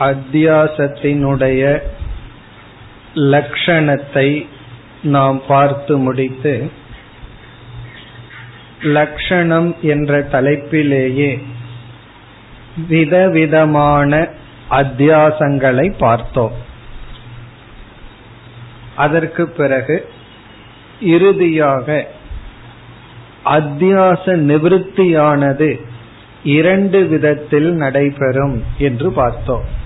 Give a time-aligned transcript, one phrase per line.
[0.00, 1.82] அத்தியாசத்தினுடைய
[3.14, 4.46] லட்சணத்தை
[5.02, 6.70] நாம் பார்த்து முடித்து
[8.82, 11.42] லட்சணம் என்ற தலைப்பிலேயே
[12.88, 14.28] விதவிதமான
[14.70, 16.52] அத்தியாசங்களை பார்த்தோம்.
[18.96, 20.10] அதற்கு பிறகு
[21.00, 22.06] இறுதியாக
[23.44, 25.80] அத்தியாச நிவிருத்தியானது
[26.42, 29.78] இரண்டு விதத்தில் நடைபெறும் என்று பார்த்தோம்.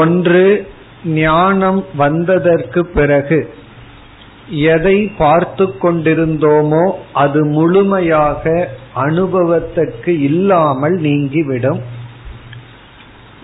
[0.00, 0.44] ஒன்று
[1.04, 3.38] ஞானம் வந்ததற்கு பிறகு
[4.74, 6.84] எதை பார்த்து கொண்டிருந்தோமோ
[7.22, 8.44] அது முழுமையாக
[9.06, 11.80] அனுபவத்திற்கு இல்லாமல் நீங்கிவிடும்.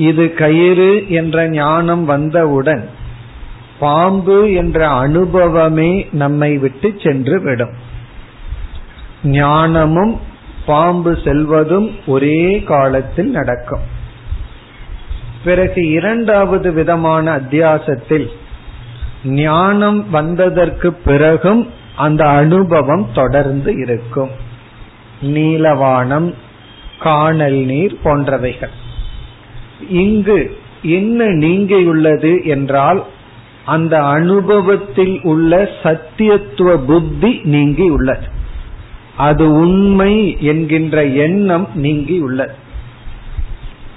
[0.09, 0.91] இது கயிறு
[1.21, 2.85] என்ற ஞானம் வந்தவுடன்
[3.79, 5.91] பாம்பு என்ற அனுபவமே
[6.23, 7.75] நம்மை விட்டு சென்று விடும்
[9.37, 10.15] ஞானமும்
[10.67, 12.41] பாம்பு செல்வதும் ஒரே
[12.73, 13.85] காலத்தில் நடக்கும்.
[15.45, 18.29] பிறகு இரண்டாவது விதமான அத்தியாசத்தில்
[19.25, 24.31] ஞானம் வந்ததற்கு பிறகும் அந்த அனுபவம் தொடர்ந்து இருக்கும்.
[25.23, 26.35] நீலவானம்
[27.01, 28.75] காணல் நீர் போன்றவைகள்.
[29.89, 33.05] இங்கு என்ன நீங்கியுள்ளது என்றால்
[33.65, 38.27] அந்த அனுபவத்தில் உள்ள சத்தியத்துவ புத்தி நீங்கியுள்ளது.
[39.17, 42.55] அது உண்மை என்கின்ற எண்ணம் நீங்கியுள்ளது.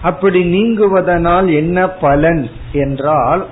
[0.02, 3.45] அப்படி நீங்குவதனால் என்ன பலன் என்றால்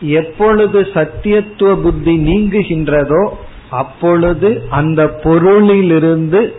[0.00, 3.28] எப்பொழுது சத்தியத்துவ புத்தி நீங்குகின்றதோ
[3.70, 6.52] அப்பொழுது அந்த பொருளிலிருந்து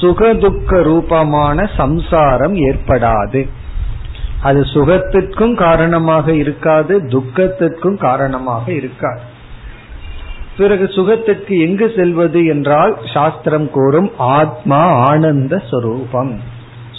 [0.00, 3.48] சுகதுக்க ரூபமான சம்சாரம் ஏற்படாது.
[4.42, 9.20] அது சுகத்திற்கும் காரணமாக இருக்காது துக்கத்திற்கும் காரணமாக இருக்காது.
[10.56, 16.40] பிறகு சுகத்திற்கு எங்கு செல்வது என்றால் சாஸ்திரம் கூறும் ஆத்மா ஆனந்த சொரூபம்.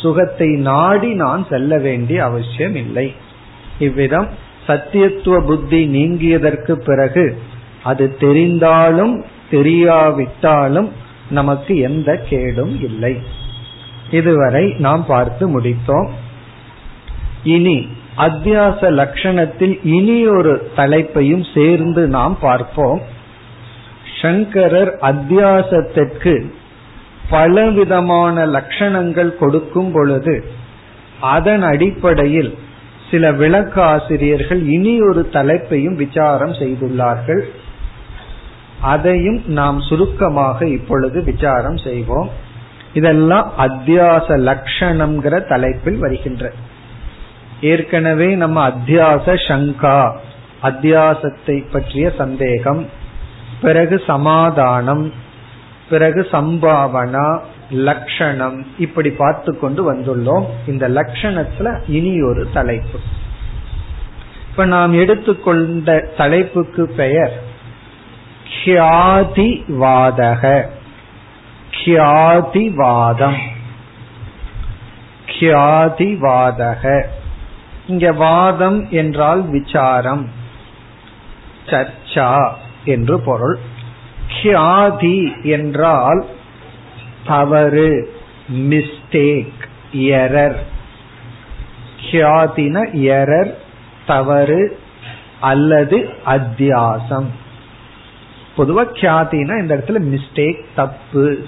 [0.01, 3.07] சுகத்தை நாடி நான் செல்ல வேண்டிய அவசியம் இல்லை
[3.79, 4.27] இவ்விதம்
[4.67, 7.25] சத்தியத்துவ புத்தி நீங்கியதற்கு பிறகு
[7.83, 9.15] அது தெரிந்தாலும்
[9.51, 10.89] தெரியாவிட்டாலும்
[11.29, 13.13] நமக்கு எந்த கேடும் இல்லை.
[14.11, 16.09] இதுவரை நாம் பார்த்து முடித்தோம்.
[17.43, 17.77] இனி
[18.17, 23.01] அத்தியாச லட்சணத்தில் இனி ஒரு தலைப்பையும் சேர்ந்து நாம் பார்ப்போம்.
[24.21, 26.33] சங்கரர் அத்தியாசத்திற்கு
[27.29, 30.35] பலவிதமான லட்சணங்கள் கொடுக்கும் பொழுது
[31.21, 32.57] அதன் அடிப்படையில்
[33.11, 37.43] சில விளக்க ஆசிரியர்கள் இனி ஒரு தலைப்பையும் விசாரம் செய்துள்ளார்கள்.
[38.81, 42.29] அதையும் நாம் சுருக்கமாக இப்பொழுது விசாரம் செய்வோம்.
[42.93, 46.51] இதெல்லாம் அத்தியாச லட்சணம்ங்கிற தலைப்பில் வருகின்ற
[47.61, 49.99] ஏற்கனவே நம்ம அத்தியாச சங்கா
[50.61, 52.85] அத்தியாசத்தை பற்றிய சந்தேகம்
[53.61, 55.13] பிறகு சமாதானம்
[55.89, 57.39] பிறகு சம்பாவனா
[57.71, 60.45] லட்சணம் இப்படி பார்த்து கொண்டு வந்துள்ளோம்.
[60.67, 62.99] இந்த லட்சணத்துல இனி ஒரு தலைப்பு.
[64.49, 67.43] இப்ப நாம் எடுத்துக்கொண்ட தலைப்புக்கு பெயர்
[68.63, 70.65] கியாதிவாதக.
[71.71, 73.37] கியாதிவாதம்.
[75.25, 77.03] கியாதிவாதக.
[77.87, 80.29] இங்க வாதம் என்றால் விசாரம்
[81.65, 82.49] சர்ச்சா
[82.85, 83.59] என்று பொருள்.
[84.27, 86.25] கியாதி என்றால்
[87.25, 88.13] தவறு
[88.53, 90.57] மிஸ்டேக் எரர்
[92.11, 93.53] கியாதின எரர்
[94.05, 94.79] தவறு
[95.39, 97.27] அல்லது அத்தியாசம்.
[98.57, 101.47] பொதுவா கியாதினா இந்த இடத்துல மிஸ்டேக் தப்பு.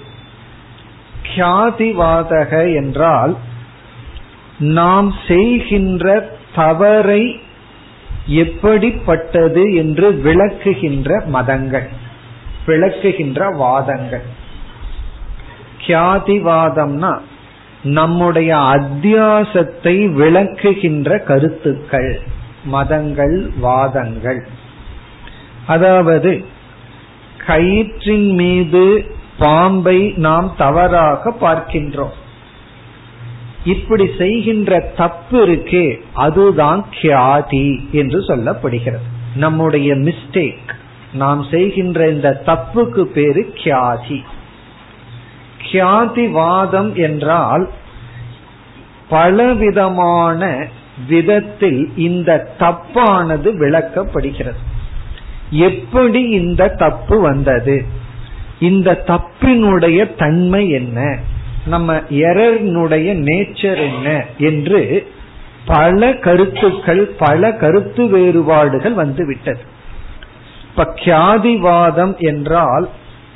[1.22, 3.36] கியாதிவாதக என்றால்
[4.58, 7.40] நாம் செய்கின்ற தவறை
[8.26, 11.99] எப்படிப்பட்டது என்று விளக்குகின்ற மதங்கள்.
[12.66, 14.26] விளக்குகின்ற வாதங்கள்.
[15.86, 17.18] கியாதிவாதம்னா
[17.82, 22.20] நம்முடைய அத்தியாசத்தை விளக்குகின்ற கருத்துக்கள்
[22.64, 24.46] மதங்கள் வாதங்கள்.
[25.66, 26.44] அதாவது
[27.46, 32.16] கயிற்றின் மீது பாம்பை நாம் தவறாக பார்க்கின்றோம்.
[33.64, 39.08] இப்படி செய்கின்ற தப்பு இருக்கே அதுதான் கியாதி என்று சொல்லப்படுகிறது.
[39.34, 40.78] நம்முடைய மிஸ்டேக்
[41.12, 44.20] நாம் செய்கின்ற இந்த தப்புக்கு பேரு கியாதி.
[45.62, 47.70] கியாதிவாதம் என்றால்
[49.08, 50.68] பலவிதமான
[51.08, 54.60] விதத்தில் இந்த தப்பானது விளக்கப்படுகிறது.
[55.50, 57.84] எப்படி இந்த தப்பு வந்தது?
[58.60, 61.18] இந்த தப்பினுடைய தன்மை என்ன?
[61.66, 64.24] நம்ம எரனுடைய நேச்சர் என்ன?
[64.38, 65.12] என்று
[65.64, 69.78] பல கருத்துக்கள் பல கருத்து வேறுபாடுகள் வந்து விட்டது
[70.70, 72.88] இப்ப கியாதிவாதம் என்றால்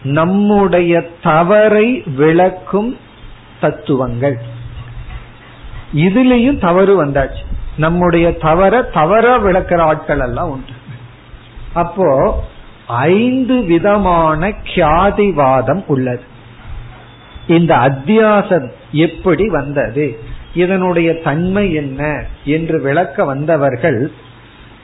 [0.03, 2.97] நம்முடைய தவறை விளக்கும்
[3.61, 4.39] தத்துவங்கள்.
[5.95, 7.43] இதுலேயும் தவறு வந்தாச்சு.
[7.77, 10.73] நம்முடைய தவற தவற விளக்கிற ஆட்கள் எல்லாம் உண்டு.
[11.73, 12.43] அப்போ
[12.87, 16.23] ஐந்து விதமான கியாதிவாதம் உள்ளது.
[17.47, 20.19] இந்த அத்தியாசம் எப்படி வந்தது?
[20.55, 22.25] இதனுடைய தன்மை என்ன?
[22.45, 24.13] என்று விளக்க வந்தவர்கள்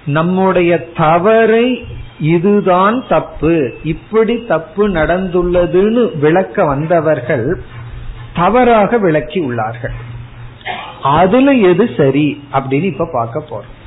[0.05, 1.87] நம்முடைய தவறை
[2.21, 3.75] இதுதான் தப்பு.
[3.85, 7.63] இப்படி தப்பு நடந்துள்ளதுன்னு விளக்க வந்தவர்கள்
[8.35, 9.91] தவறாக விளக்கி உள்ளார்கள்.
[11.03, 13.79] அதுல எது சரி அப்படின்னு இப்ப பார்க்க போறோம்.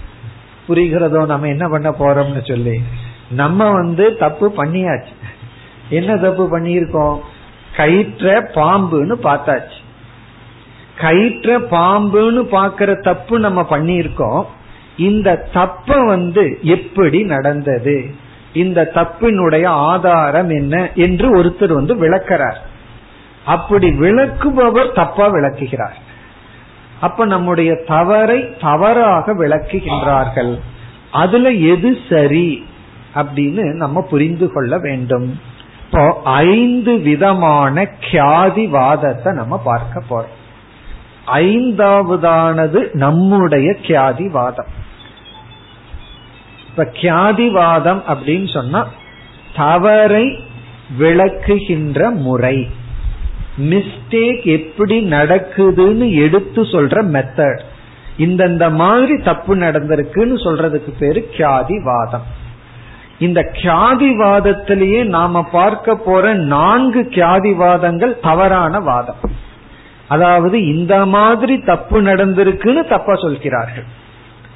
[0.71, 1.25] புரிகிறதோ?
[1.25, 2.81] நம்ம என்ன பண்ண போறோம்னு சொல்லி.
[3.29, 5.13] நம்ம வந்து தப்பு பண்ணியாச்சு.
[5.89, 7.19] என்ன தப்பு பண்ணியிருக்கோம்?
[7.77, 9.81] கயிற்ற பாம்புன்னு பார்த்தாச்சு.
[10.97, 14.43] கயிற்ற பாம்புன்னு பாக்குற தப்பு நம்ம பண்ணியிருக்கோம்.
[14.97, 18.21] இந்த தப்ப வந்து எப்படி நடந்தது?
[18.53, 22.59] இந்த தப்பினுடைய ஆதாரம் என்ன என்று ஒருத்தர் வந்து விளக்கிறார்.
[23.45, 25.97] அப்படி விளக்குபவர் தப்பா விளக்குகிறார்.
[27.01, 30.59] அப்ப நம்முடைய தவறை தவறாக விளக்குகின்றார்கள்.
[31.11, 32.65] அதுல எது சரி
[33.15, 35.39] அப்படின்னு நம்ம புரிந்து கொள்ள வேண்டும்.
[35.85, 40.31] இப்போ ஐந்து விதமான கியாதிவாதத்தை நம்ம பார்க்க போறோம்.
[41.27, 44.71] ஐந்தாவதானது நம்முடைய கியாதிவாதம்.
[46.75, 48.87] இப்ப கியாதிவாதம் அப்படின்னு சொன்னா
[49.55, 50.43] தவறை
[50.99, 52.69] விளக்குகின்ற முறை.
[53.61, 57.61] மிஸ்டேக் எப்படி நடக்குதுன்னு எடுத்து சொல்ற மெத்தட்
[58.17, 62.25] இந்தந்த மாதிரி தப்பு நடந்திருக்குன்னு சொல்றதுக்கு பேரு கியாதிவாதம்.
[63.19, 69.21] இந்த கியாதிவாதத்திலேயே நாம பார்க்க போற நான்கு கியாதிவாதங்கள் தவறான வாதம்.
[70.07, 74.01] அதாவது இந்த மாதிரி தப்பு நடந்திருக்குன்னு தப்பா சொல்கிறார்கள்.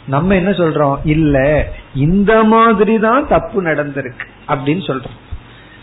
[0.07, 0.95] நம்ம என்ன சொல்றோம்?
[1.03, 5.17] இல்ல இந்த மாதிரி தான் தப்பு நடந்திருக்கு அப்படின்னு சொல்றோம்.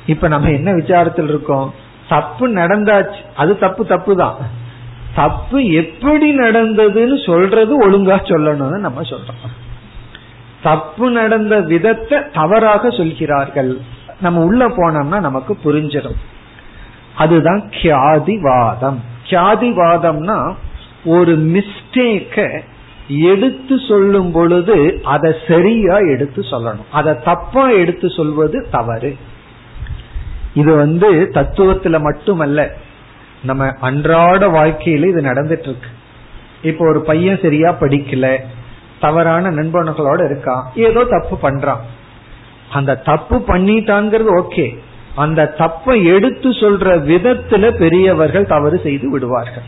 [0.06, 1.74] இப்ப நம்ம என்ன விசாரத்தில் இருக்கோம்?
[2.08, 3.20] தப்பு நடந்தாச்சு.
[3.36, 4.36] அது தப்பு தப்பு தான்
[5.14, 9.46] தப்பு எப்படி நடந்ததுன்னு சொல்றது ஒழுங்கா சொல்லணும்னு நம்ம சொல்றோம்.
[10.62, 13.78] தப்பு நடந்த விதத்தை தவறாக சொல்கிறார்கள்.
[14.20, 16.20] நம்ம உள்ள போனோம்னா நமக்கு புரிஞ்சிடும்.
[17.16, 18.96] அதுதான் கியாதிவாதம்.
[19.24, 20.54] கியாதிவாதம்னா
[21.04, 22.62] ஒரு மிஸ்டேக்க
[23.08, 26.84] எடுத்து சொல்லும் பொழுது அதை சரியா எடுத்து சொல்லணும்.
[26.92, 29.16] அதை தப்பா எடுத்து சொல்வது தவறு.
[30.54, 32.74] இது வந்து தத்துவத்துல மட்டுமல்ல.
[33.42, 35.88] நம்ம அன்றாட வாழ்க்கையில இது நடந்துட்டு இருக்கு
[36.62, 38.38] இப்போ ஒரு பையன் சரியா படிக்கல.
[39.00, 40.62] தவறான நண்பர்களோட இருக்கான்.
[40.74, 41.80] ஏதோ தப்பு பண்றான்.
[42.72, 44.78] அந்த தப்பு பண்ணிட்டாங்கிறது ஓகே.
[45.14, 49.62] அந்த தப்பை எடுத்து சொல்ற விதத்துல பெரியவர்கள் தவறு செய்து விடுவார்கள்.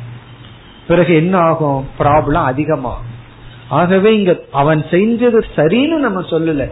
[0.89, 1.89] பிறகு என்ன ஆகும்?
[1.99, 3.15] ப்ராப்ளம் அதிகமாகும்.
[3.69, 6.71] ஆகவே இங்க அவன் செஞ்சது சரின்னு நம்ம சொல்லல.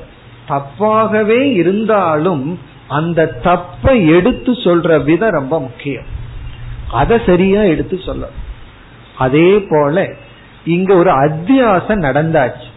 [0.48, 2.58] தப்பாகவே இருந்தாலும்
[2.88, 6.04] அந்த தப்பை எடுத்து சொல்ற விதம் ரொம்ப முக்கியம்.
[6.90, 8.26] அதை சரியா எடுத்து சொல்ல.
[9.18, 10.10] அதே போல
[10.64, 12.72] இங்க ஒரு அத்தியாசம் நடந்தாச்சு.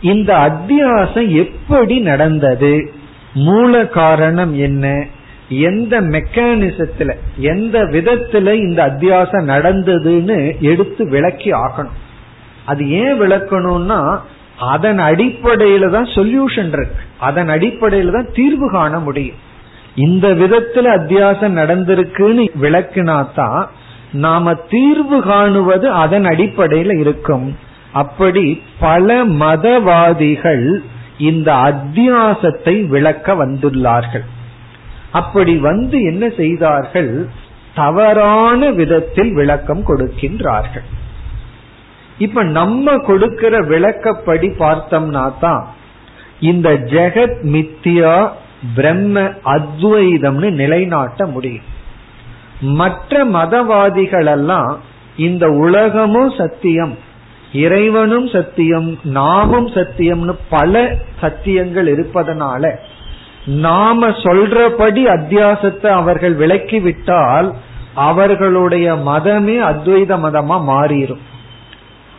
[0.00, 2.92] இந்த அத்தியாசம் எப்படி நடந்தது?
[3.34, 5.06] மூல காரணம் என்ன?
[5.48, 11.92] எந்த மெக்கானிசத்துல எந்த விதத்துல இந்த அத்தியாசம் நடந்ததுன்னு எடுத்து விளக்கி ஆகணும்.
[12.66, 14.18] அது ஏன் விளக்கணும்னா
[14.58, 17.02] அதன் அடிப்படையில தான் சொல்யூஷன் இருக்கு.
[17.18, 19.36] அதன் அடிப்படையில தான் தீர்வு காண முடியும்.
[19.94, 23.66] இந்த விதத்துல அத்தியாசம் நடந்திருக்குன்னு விளக்குனாதான்
[24.12, 27.56] நாம தீர்வு காணுவது அதன் அடிப்படையில இருக்கும்.
[27.92, 30.78] அப்படி பல மதவாதிகள்
[31.18, 34.26] இந்த அத்தியாசத்தை விளக்க வந்துள்ளார்கள்.
[35.12, 37.28] அப்படி வந்து என்ன செய்தார்கள்?
[37.74, 40.86] தவறான விதத்தில் விளக்கம் கொடுக்கின்றார்கள்.
[42.18, 45.68] இப்ப நம்ம கொடுக்கிற விளக்கப்படி பார்த்தோம்னா தான்
[46.40, 48.30] இந்த ஜெகத் மித்தியா
[48.76, 51.64] பிரம்ம அத்வைதம்னு நிலைநாட்ட முடியும்.
[52.60, 54.80] மற்ற மதவாதிகள் எல்லாம்
[55.16, 56.98] இந்த உலகமும் சத்தியம்
[57.52, 62.74] இறைவனும் சத்தியம் நாமும் சத்தியம்னு பல சத்தியங்கள் இருப்பதனால
[63.46, 67.52] நாம சொல்றபடி அத்தியாசத்தை அவர்கள் விலக்கிவிட்டால்
[67.94, 71.20] அவர்களுடைய மதமே அத்வைத மதமா மாறிடும்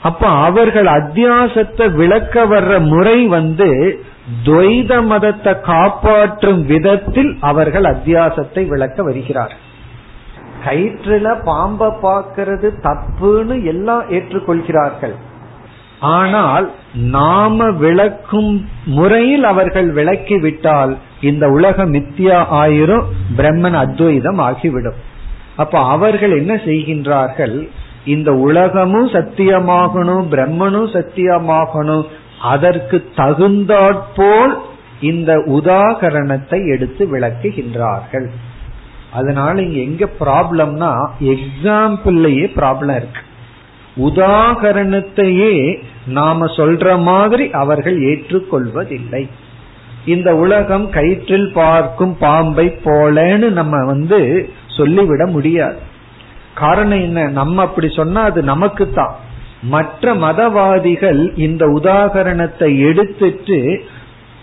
[0.07, 3.69] அப்ப அவர்கள் அத்தியாசத்தை விளக்க வர்ற முறை வந்து
[4.45, 9.53] துவைத மதத்தை காப்பாற்றும் விதத்தில் அவர்கள் அத்தியாசத்தை விளக்க வருகிறார்.
[10.65, 15.15] கயிற்றுல பாம்ப பார்க்கறது தப்புன்னு எல்லாம் ஏற்றுக்கொள்கிறார்கள்.
[16.15, 16.65] ஆனால்
[17.17, 18.51] நாம விளக்கும்
[18.97, 20.93] முறையில் அவர்கள் விளக்கி விட்டால்
[21.29, 23.05] இந்த உலக மித்தியா ஆயிரும்
[23.37, 24.99] பிரம்மன் அத்வைதம் ஆகிவிடும்.
[25.55, 27.57] அப்ப அவர்கள் என்ன செய்கின்றார்கள்?
[28.05, 32.05] இந்த உலகமும் சத்தியமாகணும் பிரம்மனும் சத்தியமாகணும்.
[32.41, 34.57] அதற்கு தகுந்தாற்போல்
[35.01, 38.27] இந்த உதாகரணத்தை எடுத்து விளக்குகின்றார்கள்.
[39.13, 43.21] அதனால இங்க எங்க ப்ராப்ளம்னா எக்ஸாம்பிள்லயே ப்ராப்ளம் இருக்கு.
[43.97, 49.29] உதாகரணத்தையே நாம சொல்ற மாதிரி அவர்கள் ஏற்றுக்கொள்வதில்லை.
[50.05, 55.93] இந்த உலகம் கயிற்றில் பார்க்கும் பாம்பை போலன்னு நம்ம வந்து சொல்லிவிட முடியாது.
[56.55, 57.27] காரணம் என்ன?
[57.27, 59.13] நம்ம அப்படி சொன்னா அது நமக்கு தான்
[59.61, 63.83] மற்ற மதவாதிகள் இந்த உதாகரணத்தை எடுத்துட்டு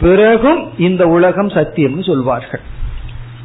[0.00, 2.60] பிறகும் இந்த உலகம் சத்தியம்னு சொல்வார்கள்.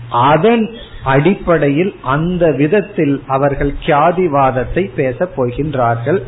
[0.10, 6.20] அதன் அடிப்படையில் அந்த விதத்தில் அவர்கள் கியாதிவாதத்தை பேச போகின்றார்கள்.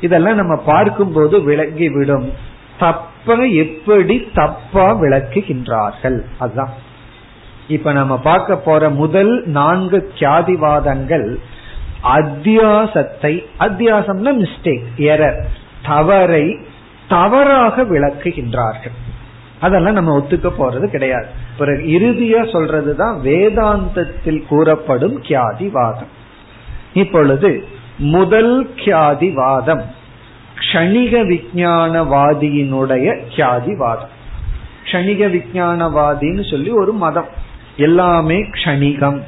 [0.00, 2.26] இதெல்லாம் நம்ம பார்க்கும்போது விளங்கிவிடும்.
[2.78, 6.18] தப்ப எப்படி தப்பா விளக்குகின்றார்கள்?
[6.38, 6.72] அதுதான்.
[7.68, 11.28] இப்ப நம்ம பார்க்க போற முதல் நான்கு கியாதிவாதங்கள்
[12.14, 15.42] அத்தியாசத்தை அத்தியாசம்னா மிஸ்டேக் எரர்
[15.82, 16.56] தவறை
[17.08, 18.94] தவறாக விளக்குகின்றார்கள்.
[19.60, 21.26] அதெல்லாம் நம்ம ஒத்துக்க போறது கிடையாது.
[21.58, 26.10] பிறகு இறுதியா சொல்றதுதான் வேதாந்தத்தில் கூறப்படும் கியாதிவாதம்.
[26.92, 29.82] இப்பொழுது முதல் கியாதிவாதம்
[30.58, 34.12] க்ஷணிக விஞ்ஞானவாதியினுடைய கியாதிவாதம்.
[34.84, 37.28] க்ஷணிக விஞ்ஞானவாதின்னு சொல்லி ஒரு மதம்.
[37.76, 39.22] எல்லாமே க்ஷணிகம்.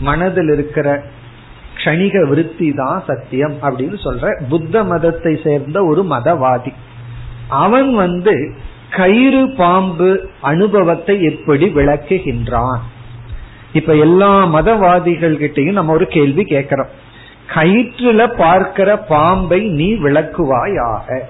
[0.00, 1.02] மனதில் இருக்கிற
[1.74, 6.72] கணிக விருத்தி தான் சத்தியம் அப்படின்னு சொல்ற புத்த மதத்தை சேர்ந்த ஒரு மதவாதி.
[7.48, 8.54] அவன் வந்து
[8.90, 12.78] கயிறு பாம்பு அனுபவத்தை எப்படி விளக்குகின்றான்?
[13.72, 16.88] இப்ப எல்லா மதவாதிகள் கிட்டையும் நம்ம ஒரு கேள்வி கேட்கிறோம்.
[17.54, 21.20] கயிற்றுல பார்க்கிற பாம்பை நீ விளக்குவாயாக?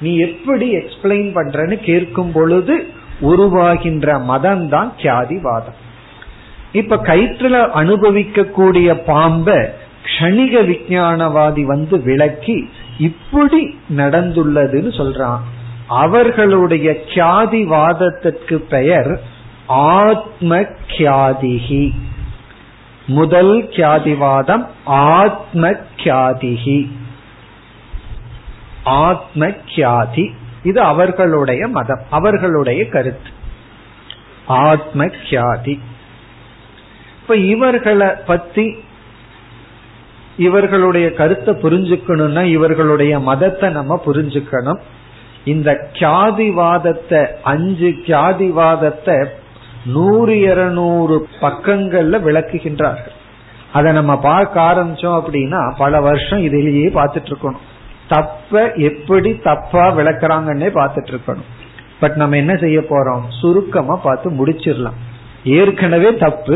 [0.00, 2.86] நீ எப்படி எக்ஸ்பிளைன் பண்றன்னு கேட்கும் பொழுது
[3.20, 5.78] உருவாகின்ற மதம் தான் கியாதிவாதம்.
[6.72, 9.68] இப்ப கயிற்றுல அனுபவிக்க கூடிய பாம்ப
[10.18, 15.38] கணிக விஞ்ஞானவாதி வந்து விளக்கி இப்படி நடந்துள்ளதுன்னு சொல்றான்.
[15.88, 19.20] அவர்களுடைய கியாதிவாதத்திற்கு பெயர்
[19.66, 21.90] ஆத்ம கியாதிகி
[23.06, 26.90] முதல் கியாதிவாதம் ஆத்ம கியாதிகி
[28.84, 30.30] ஆத்ம கியாதி
[30.62, 33.30] இது அவர்களுடைய மதம் அவர்களுடைய கருத்து.
[34.46, 35.80] ஆத்ம கியாதி
[37.30, 38.62] இப்ப இவர்களை பத்தி
[40.36, 44.80] இவர்களுடைய கருத்தை புரிஞ்சுக்கணும்னா இவர்களுடைய மதத்தை நம்ம புரிஞ்சுக்கணும்.
[45.44, 49.16] இந்த கியாதிவாதத்தை அஞ்சு கியாதிவாதத்தை
[49.84, 53.14] நூறு இருநூறு பக்கங்கள்ல விளக்குகின்றார்கள்.
[53.72, 57.64] அதை நம்ம பார்க்க ஆரம்பிச்சோம் அப்படின்னா பல வருஷம் இதிலேயே பார்த்துட்டு இருக்கணும்
[58.08, 61.48] தப்ப எப்படி தப்பா விளக்குறாங்கன்னே பார்த்துட்டு இருக்கணும்
[62.00, 63.24] பட் நம்ம என்ன செய்ய போறோம்?
[63.40, 65.00] சுருக்கமா பார்த்து முடிச்சிடலாம்.
[65.44, 66.54] ஏற்கனவே தப்பு.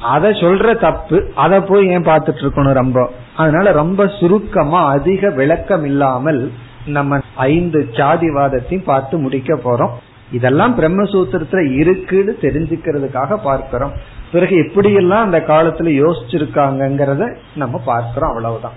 [0.00, 3.12] அதை சொல்ற தப்பு அதை போய் ஏன் பார்த்துட்டு இருக்கணும் ரொம்ப?
[3.36, 6.52] அதனால ரொம்ப சுருக்கமா அதிக விளக்கம் இல்லாமல்
[6.86, 9.90] நம்ம ஐந்து சாதிவாதத்தையும் பார்த்து முடிக்க போறோம்.
[10.32, 13.92] இதெல்லாம் பிரம்மசூத்திரத்துல இருக்குன்னு தெரிஞ்சுக்கிறதுக்காக பார்க்கிறோம்.
[14.32, 18.72] பிறகு எப்படியெல்லாம் அந்த காலத்துல யோசிச்சிருக்காங்கிறத நம்ம பார்க்கிறோம் அவ்வளவுதான்.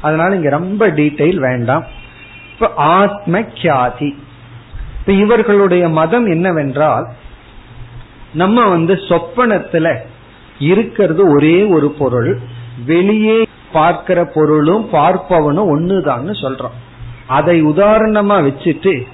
[0.00, 1.84] அதனால இங்க ரொம்ப டீட்டெயில் வேண்டாம்.
[2.52, 4.14] இப்ப ஆத்ம கியாதி
[5.00, 7.08] இப்ப இவர்களுடைய மதம் என்னவென்றால்
[8.32, 9.96] நம்ம வந்து சொப்பனத்துல
[10.60, 12.38] இருக்கிறது ஒரே ஒரு பொருள்.
[12.86, 16.76] வெளியே பார்க்கிற பொருளும் பார்ப்பவனும் ஒண்ணுதான்னு சொல்றோம்.
[17.26, 19.06] அதை உதாரணமா வச்சுட்டு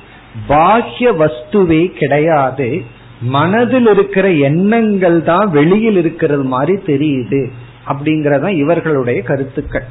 [0.47, 2.83] பாக்கிய வஸ்துவே கிடையாது.
[3.21, 7.51] மனதில் இருக்கிற எண்ணங்கள் தான் வெளியில் இருக்கிறது மாதிரி தெரியுது.
[7.89, 9.85] அப்படிங்கறத இவர்களுடைய கருத்துக்கள்.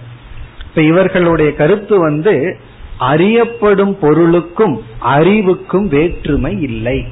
[0.67, 2.57] இப்ப இவர்களுடைய கருத்து வந்து
[2.97, 7.05] அறியப்படும் பொருளுக்கும் அறிவுக்கும் வேற்றுமை இல்லை.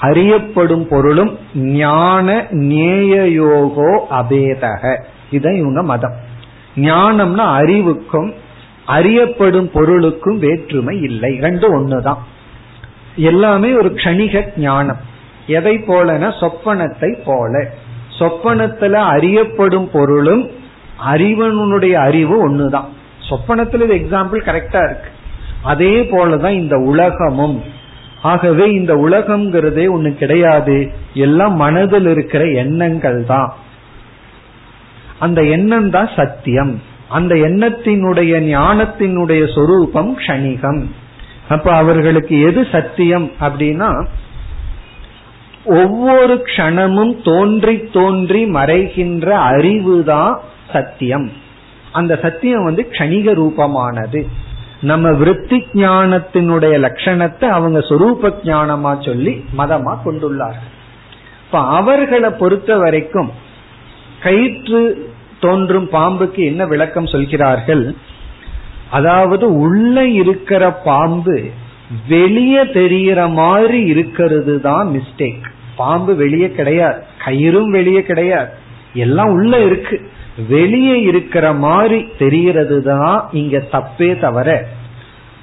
[0.00, 5.02] அறியப்படும் பொருளும் ஞான நேயோகோ அபேதக.
[5.30, 6.14] இதான் இவங்க மதம்.
[6.76, 8.34] ஞானம்னா அறிவுக்கும்
[8.86, 11.38] அறியப்படும் பொருளுக்கும் வேற்றுமை இல்லை.
[11.38, 12.18] ரெண்டு ஒண்ணுதான்.
[13.16, 14.96] எல்லாமே ஒரு கணிக ஞானம்.
[15.46, 17.68] எதை போலன சொப்பனத்தை போல.
[18.18, 20.50] சொப்பனத்துல அறியப்படும் பொருளும்
[21.12, 22.84] அறிவனுடைய அறிவு ஒண்ணுதான்.
[23.28, 25.10] சொப்பனத்துல இது எக்ஸாம்பிள் கரெக்டா இருக்கு.
[25.62, 27.62] அதே போலதான் இந்த உலகமும்.
[28.22, 30.92] ஆகவே இந்த உலகம்ங்கிறதே ஒண்ணு கிடையாது.
[31.14, 33.54] எல்லாம் மனதில் இருக்கிற எண்ணங்கள் தான்.
[35.18, 36.82] அந்த எண்ணம் தான் சத்தியம்.
[37.08, 40.84] அந்த எண்ணத்தினுடைய ஞானத்தினுடைய சொரூபம் க்ஷணிகம்.
[41.48, 44.06] அப்ப அவர்களுக்கு எது சத்தியம் அப்படின்னா
[45.64, 50.36] ஒவ்வொரு க்ஷணமும் தோன்றி தோன்றி மறைகின்ற அறிவுதான்
[50.72, 51.32] சத்தியம்.
[51.92, 54.26] அந்த சத்தியம் வந்து க்ஷணிக ரூபமானது.
[54.80, 60.72] நம்ம விருத்தி ஞானத்தினுடைய லட்சணத்தை அவங்க சொரூப ஞானமா சொல்லி மதமா கொண்டுள்ளார்கள்.
[61.46, 63.30] இப்ப அவர்களை பொறுத்த வரைக்கும்
[64.20, 67.94] கயிற்று தோன்றும் பாம்புக்கு என்ன விளக்கம் சொல்கிறார்கள்?
[68.90, 71.50] அதாவது உள்ள இருக்கிற பாம்பு
[72.08, 75.44] வெளியே தெரிகிற மாதிரி இருக்கிறது தான் மிஸ்டேக்
[75.76, 77.02] பாம்பு வெளியே கிடையாது.
[77.24, 78.50] கயிறும் வெளியே கிடையாது.
[78.94, 80.10] எல்லாம் உள்ள இருக்கு.
[80.36, 84.66] வெளியே இருக்கிற மாதிரி தெரிகிறது தான் இங்க தப்பே தவிர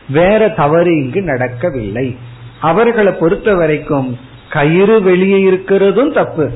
[0.10, 2.18] வேற தவறு இங்கு நடக்கவில்லை.
[2.60, 4.18] அவர்களை பொறுத்த வரைக்கும்
[4.50, 6.52] கயிறு வெளியே இருக்கிறதும் தப்பு.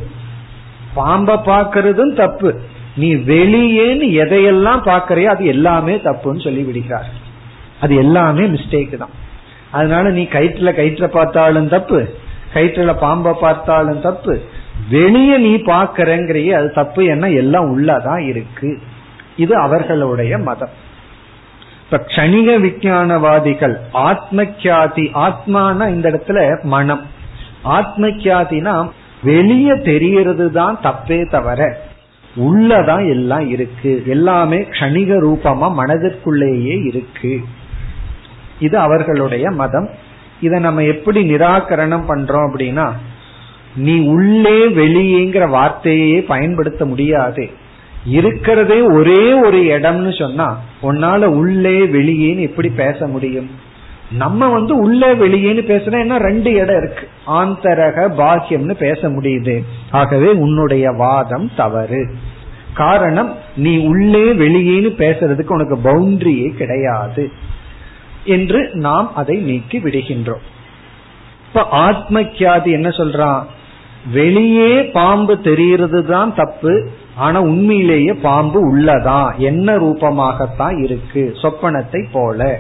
[0.96, 2.56] பாம்ப பாக்குறதும் தப்பு.
[2.96, 7.10] நீ வெளியேன்னு எதையெல்லாம் பாக்கறையோ அது எல்லாமே தப்புன்னு சொல்லி விடுகிறார்.
[7.80, 9.10] அது எல்லாமே மிஸ்டேக் தான்.
[9.72, 12.08] அதனால நீ கயிற்றுல கயிற்ற பார்த்தாலும் தப்பு.
[12.54, 14.42] கயிற்றுல பாம்ப பார்த்தாலும் தப்பு.
[14.90, 17.30] வெளிய நீ பாக்கிறங்கிறையே அது தப்பு என்ன?
[17.30, 18.80] எல்லாம் உள்ளதான் இருக்கு.
[19.38, 20.70] இது அவர்களுடைய மதம்.
[21.84, 27.06] இப்ப கணிக விஞ்ஞானவாதிகள் ஆத்மக்கியாதி ஆத்மானா இந்த இடத்துல மனம்.
[27.64, 28.90] ஆத்மக்கியாதினா
[29.24, 31.82] வெளியே தெரியறது தான் தப்பே தவிர
[32.38, 34.04] உள்ளதான் எல்லாம் இருக்கு.
[34.06, 37.44] எல்லாமே கணிக ரூபமா மனதிற்குள்ளேயே இருக்கு.
[38.60, 39.90] இது அவர்களுடைய மதம்.
[40.42, 42.92] இதை நம்ம எப்படி நிராகரணம் பண்றோம் அப்படின்னா
[43.78, 47.50] நீ உள்ளே வெளியேங்கிற வார்த்தையே பயன்படுத்த முடியாது.
[48.06, 53.50] இருக்கிறதே ஒரே ஒரு இடம்னு சொன்னா உன்னால உள்ளே வெளியேன்னு எப்படி பேச முடியும்?
[54.12, 57.08] நம்ம வந்து உள்ளே வெளியேன்னு பேசுறோம் ரெண்டு இடம் இருக்கு.
[57.28, 59.64] ஆந்தரக பாக்கியம்னு பேச முடியுது.
[59.92, 62.16] ஆகவே உன்னுடைய வாதம் தவறு.
[62.74, 67.32] காரணம் நீ உள்ளே வெளியேன்னு பேசுறதுக்கு உனக்கு பவுண்டரியே கிடையாது
[68.26, 70.46] என்று நாம் அதை நீக்கி விடுகின்றோம்.
[71.48, 73.44] இப்ப ஆத்மக்கியாதி என்ன சொல்றான்?
[74.12, 79.36] வெளியே பாம்பு தெரிகிறது தான் தப்பு ஆனா உண்மையிலேயே பாம்பு உள்ளதா?
[79.36, 81.36] என்ன ரூபமாகத்தான் இருக்கு?
[81.42, 82.60] சொப்பனத்தை போல.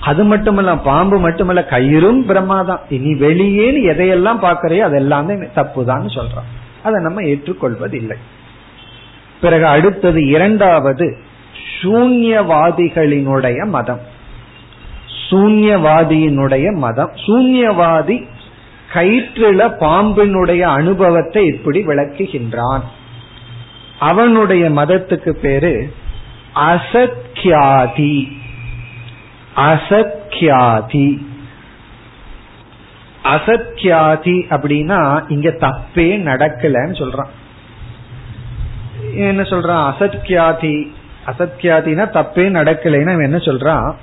[0.00, 2.78] அது மட்டுமல்ல பாம்பு மட்டுமல்ல கயிறும் பிரம்மாதான்.
[2.88, 6.48] இனி வெளியே எதையெல்லாம் பாக்கறையோ அதெல்லாமே தப்புதான்னு சொல்றான்
[6.82, 8.14] அதை நம்ம ஏற்றுக்கொள்வதில்லை.
[9.40, 11.16] பிறகு அடுத்தது இரண்டாவது
[11.82, 14.00] சூன்யவாதிகளினுடைய மதம்.
[15.30, 17.10] சூன்யவாதியினுடைய மதம்.
[17.14, 18.26] சூன்யவாதி
[18.92, 22.82] கயிற்றுல பாம்பினுடைய அனுபவத்தை இப்படி விளக்குகின்றான்.
[23.98, 25.94] அவனுடைய மதத்துக்கு பேரு
[26.54, 28.32] அசத்யாதி
[29.56, 31.28] அசத்யாதி
[33.24, 37.30] அசத்யாதி அப்படின்னா இங்க தப்பே நடக்கலன்னு சொல்றான்.
[39.14, 39.92] என்ன சொல்றான்?
[39.98, 40.90] அசத்யாதி
[41.26, 43.94] அசத்யாதினா தப்பே நடக்கலைன்னா என்ன சொல்றான்?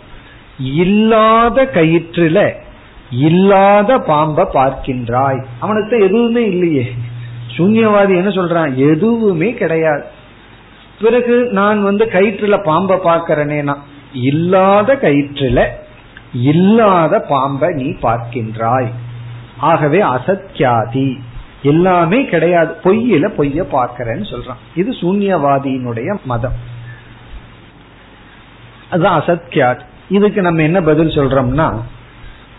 [0.57, 2.65] இல்லாத கயிற்றுல
[3.09, 5.45] இல்லாத பாம்ப பார்க்கின்றாய்.
[5.59, 6.95] அவனுக்கு எதுவுமே இல்லையே.
[7.57, 8.75] சூன்யவாதி என்ன சொல்றான்?
[8.75, 10.05] எதுவுமே கிடையாது.
[11.01, 13.75] பிறகு நான் வந்து கயிற்றுல பாம்ப பார்க்கிறேனேனா
[14.13, 15.65] இல்லாத கயிற்றுல
[16.33, 18.91] இல்லாத பாம்ப நீ பார்க்கின்றாய்.
[19.57, 21.19] ஆகவே அசத்யாதி.
[21.61, 22.75] எல்லாமே கிடையாது.
[22.83, 24.57] பொய்யில பொய்ய பார்க்கிறேன்னு சொல்றான்.
[24.75, 26.53] இது சூன்யவாதியினுடைய மதம்.
[28.89, 29.79] அதுதான் அசத்யாத்.
[30.09, 31.73] இதுக்கு நம்ம என்ன பதில் சொல்றோம்னா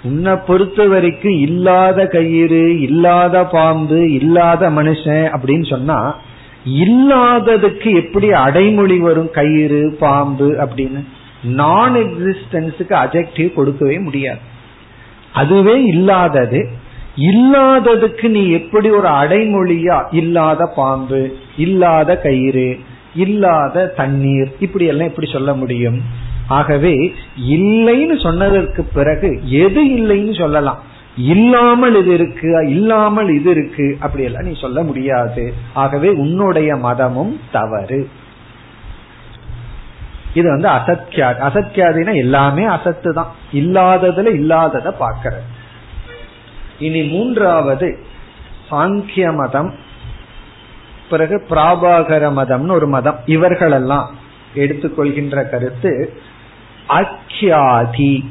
[0.02, 6.16] உன்னை பொறுத்த வரைக்கும் இல்லாத கயிறு இல்லாத பாம்பு இல்லாத மனுஷன் அப்படின்னு சொன்னா
[6.66, 11.00] இல்லாததுக்கு எப்படி அடைமொழி வரும் கயிறு பாம்பு அப்படின்னு?
[11.42, 14.38] நான் எக்ஸிஸ்டன்ஸுக்கு அஜெக்டிவ் கொடுக்கவே முடியாது.
[15.32, 16.68] அதுவே இல்லாதது.
[17.16, 22.78] இல்லாததுக்கு நீ எப்படி ஒரு அடைமொழியா இல்லாத பாம்பு இல்லாத கயிறு
[23.14, 26.02] இல்லாத தண்ணீர் இப்படி எல்லாம் எப்படி சொல்ல முடியும்?
[26.48, 26.94] ஆகவே
[27.36, 30.78] இல்லைன்னு சொன்னதற்கு பிறகு எது இல்லைன்னு சொல்லலாம்.
[31.16, 35.54] இல்லாமல் இது இருக்கு இல்லாமல் இது இருக்கு அப்படி எல்லாம் நீ சொல்ல முடியாது.
[35.74, 38.08] ஆகவே உன்னுடைய மதமும் தவறு.
[40.34, 41.38] இது வந்து அசத்யாது.
[41.48, 43.32] அசத்யாதினா எல்லாமே அசத்து தான்.
[43.52, 45.32] இல்லாததுல இல்லாதத பாக்கிற
[46.78, 47.98] இனி மூன்றாவது
[48.70, 49.74] சாங்கிய மதம்
[51.10, 53.18] பிறகு பிராபாகர மதம்னு ஒரு மதம்.
[53.26, 54.08] இவர்களெல்லாம்
[54.54, 55.92] எடுத்துக்கொள்கின்ற கருத்து
[56.88, 58.30] அக்யாதி.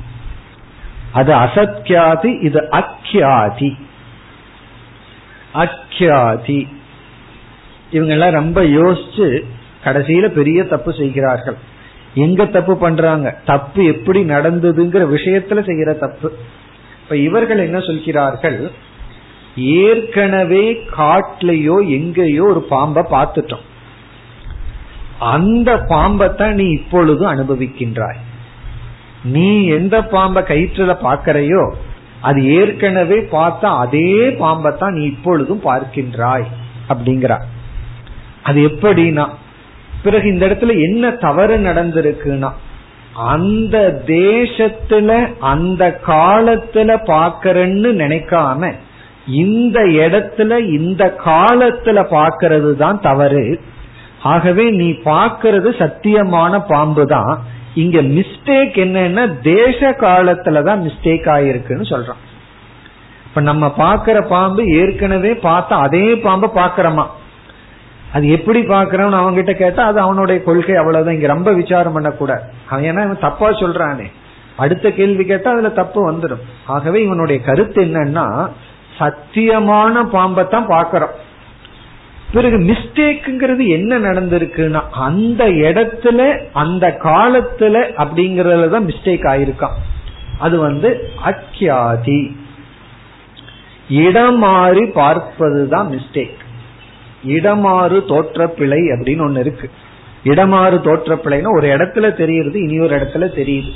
[1.12, 3.76] அது அசத்யாதி இது அக்யாதி.
[5.54, 6.68] அக்யாதி.
[7.92, 9.44] இவங்கெல்லாம் ரொம்ப யோசிச்சு
[9.84, 11.58] கடைசியில பெரிய தப்பு செய்கிறார்கள்.
[12.14, 13.38] எங்க தப்பு பண்றாங்க?
[13.46, 16.34] தப்பு எப்படி நடந்ததுங்கிற விஷயத்துல செய்யற தப்பு.
[17.04, 18.72] இப்ப இவர்கள் என்ன சொல்கிறார்கள்?
[19.56, 23.66] ஏற்கனவே காட்டிலையோ எங்கேயோ ஒரு பாம்பை பார்த்துட்டோம்.
[25.20, 28.26] அந்த பாம்பத்தான் நீ இப்பொழுது அனுபவிக்கின்றாய்.
[29.28, 31.64] நீ எந்த பாம்பை கயிற்றுல பாக்கறையோ
[32.22, 34.10] அது ஏற்கனவே பார்த்தா அதே
[34.40, 36.46] பாம்பத்தான் நீ இப்பொழுதும் பார்க்கின்றாய்
[36.90, 37.46] அப்படிங்கிறார்
[38.44, 39.26] அது எப்படின்னா
[40.04, 42.50] பிறகு இந்த இடத்துல என்ன தவறு நடந்திருக்குன்னா
[43.28, 43.78] அந்த
[44.12, 45.12] தேசத்துல
[45.48, 48.72] அந்த காலத்துல பாக்கிறன்னு நினைக்காம
[49.38, 53.46] இந்த இடத்துல இந்த காலத்துல பாக்கிறது தான் தவறு.
[54.24, 57.34] ஆகவே நீ பாக்கிறது சத்தியமான பாம்பு தான்
[57.84, 62.22] இங்க மிஸ்டேக் என்னன்னா தேச காலத்துலதான் மிஸ்டேக் ஆயிருக்குன்னு சொல்றான்
[63.26, 67.06] இப்ப நம்ம பாக்குற பாம்பு ஏற்கனவே பார்த்தா அதே பாம்பை பாக்கிறோமா
[68.14, 71.14] அது எப்படி பாக்குறோம்னு அவங்க கிட்ட கேட்டா அது அவனுடைய கொள்கை அவ்வளவுதான்.
[71.14, 72.44] இங்க ரொம்ப விசாரம் பண்ணக்கூடாது.
[72.70, 74.08] அவன் ஏன்னா இவன் தப்பா சொல்றானே.
[74.56, 78.26] அடுத்த கேள்வி கேட்டா அதுல தப்பு வந்துடும் ஆகவே இவனுடைய கருத்து என்னன்னா
[79.00, 81.16] சத்தியமான பாம்பை தான் பாக்கிறோம்
[82.34, 89.78] பிறகு மிஸ்டேக்குங்கிறது என்ன நடந்திருக்குன்னா அந்த இடத்துல அந்த காலத்துல அப்படிங்கறதுல தான் மிஸ்டேக் ஆயிருக்கான்.
[90.40, 92.36] அது வந்து அக்கியாதி
[93.90, 96.38] இடமாறு பார்ப்பதுதான் மிஸ்டேக்
[97.28, 99.70] இடமாறு தோற்றப்பிழை அப்படின்னு ஒண்ணு இருக்கு.
[100.24, 103.72] இடமாறு தோற்றப்பிழைன்னா ஒரு இடத்துல தெரியுது இனி ஒரு இடத்துல தெரியுது.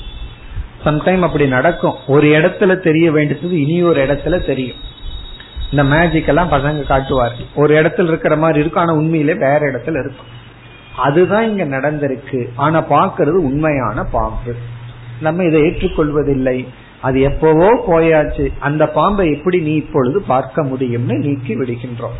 [0.86, 1.94] சம்டைம் அப்படி நடக்கும்.
[2.08, 4.78] ஒரு இடத்துல தெரிய வேண்டியது இனி ஒரு இடத்துல தெரியும்.
[5.72, 7.36] இந்த மேஜிக் எல்லாம் பசங்க காட்டுவார்.
[7.56, 10.40] ஒரு இடத்துல இருக்கிற மாதிரி இருக்கும் ஆனா உண்மையிலே வேற இடத்துல இருக்கும்.
[10.98, 12.46] அதுதான் இங்க நடந்திருக்கு.
[12.56, 14.56] ஆனா பாக்குறது உண்மையான பாம்பு.
[15.22, 16.68] நம்ம இதை ஏற்றுக்கொள்வதில்லை.
[17.02, 18.48] அது எப்பவோ போயாச்சு.
[18.60, 22.20] அந்த பாம்பை எப்படி நீ இப்பொழுது பார்க்க முடியும்னு நீக்கி விடுகின்றோம்.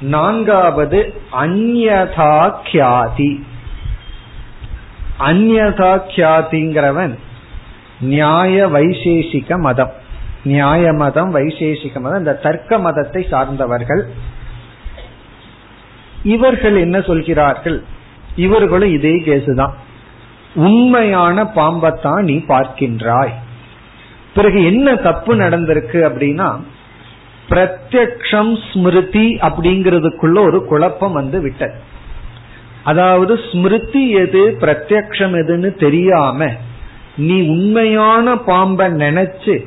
[0.00, 3.44] நான்காவது அந்யதா கியாதி
[5.20, 7.18] அந்யதா கியாதிங்கிறவன்
[8.00, 9.92] நியாய வைசேஷிக மதம்.
[10.42, 14.08] நியாய மதம் வைசேஷிக மதம் இந்த தர்க்க மதத்தை சார்ந்தவர்கள்.
[16.22, 17.84] இவர்கள் என்ன சொல்கிறார்கள்?
[18.36, 19.72] இவர்களும் இதே கேசுதான்.
[20.54, 23.32] உண்மையான பாம்பத்தான் நீ பார்க்கின்றாய்.
[24.34, 26.62] பிறகு என்ன தப்பு நடந்திருக்கு அப்படின்னா
[27.50, 31.74] பிரத்யக்ஷம் ஸ்மிருதி அப்படிங்கிறதுக்குள்ள ஒரு குழப்பம் வந்து விட்டது.
[32.82, 36.52] அதாவது ஸ்மிருதி எது பிரத்யக்ஷம் எதுன்னு தெரியாம
[37.16, 39.66] நீ உண்மையான பாம்பை நினைச்சு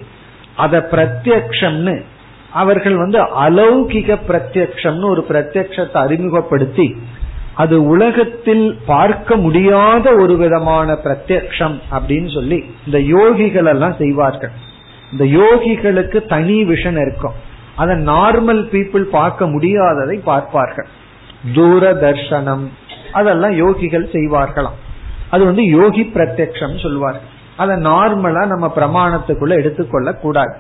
[0.56, 2.04] அத பிரத்யக்ஷம்னு
[2.52, 6.96] அவர்கள் வந்து அலௌகிக பிரத்யக்ஷம்னு ஒரு பிரத்யக்ஷத்தை அறிமுகப்படுத்தி
[7.56, 14.52] அது உலகத்தில் பார்க்க முடியாத ஒரு விதமான பிரத்யக்ஷம் அப்படின்னு சொல்லி இந்த யோகிகள் எல்லாம் செய்வார்கள்.
[15.12, 17.34] இந்த யோகிகளுக்கு தனி விஷன் இருக்கும்.
[17.76, 20.88] அதை நார்மல் பீப்புள் பார்க்க முடியாததை பார்ப்பார்கள்.
[21.56, 22.66] தூரதர்ஷனம்
[23.12, 24.80] அதெல்லாம் யோகிகள் செய்வார்களாம்.
[25.30, 27.30] அது வந்து யோகி பிரத்யக்ஷம் சொல்வார்கள்.
[27.58, 30.58] அதை நார்மலா நம்ம பிரமாணத்துக்குள்ள எடுத்துக்கொள்ள கூடாது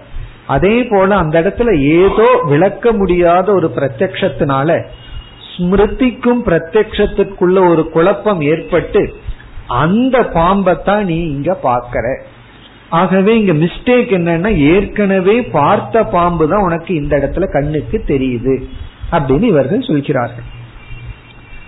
[0.47, 4.85] அதே போல அந்த இடத்துல ஏதோ விளக்க முடியாத ஒரு பிரத்யத்தினால
[5.57, 9.13] ஸ்மிருதிக்கும் பிரத்யக்ஷத்திற்குள்ள ஒரு குழப்பம் ஏற்பட்டு
[9.67, 12.21] அந்த பாம்பத்தான் நீ இங்க பாக்கற
[12.89, 18.63] ஆகவே இங்க மிஸ்டேக் என்னன்னா ஏற்கனவே பார்த்த பாம்பு தான் உனக்கு இந்த இடத்துல கண்ணுக்கு தெரியுது
[19.11, 20.43] அப்படின்னு இவர்கள் சொல்கிறார்கள்.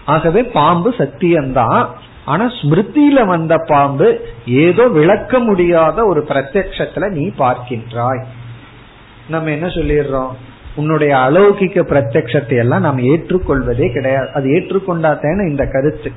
[0.06, 1.90] ஆகவே பாம்பு சத்தியம்தான்.
[2.26, 4.08] ஆனா ஸ்மிருதியில வந்த பாம்பு
[4.46, 8.22] ஏதோ விளக்க முடியாத ஒரு பிரத்யக்ஷத்துல நீ பார்க்கின்றாய்.
[9.28, 10.32] நம்ம என்ன சொல்லிடுறோம்?
[10.76, 14.30] உன்னுடைய அலௌகிக்க பிரத்யக்ஷத்தை எல்லாம் நாம் ஏற்றுக்கொள்வதே கிடையாது.
[14.34, 16.12] அது ஏற்றுக்கொண்டாத்தேன இந்த கருத்து.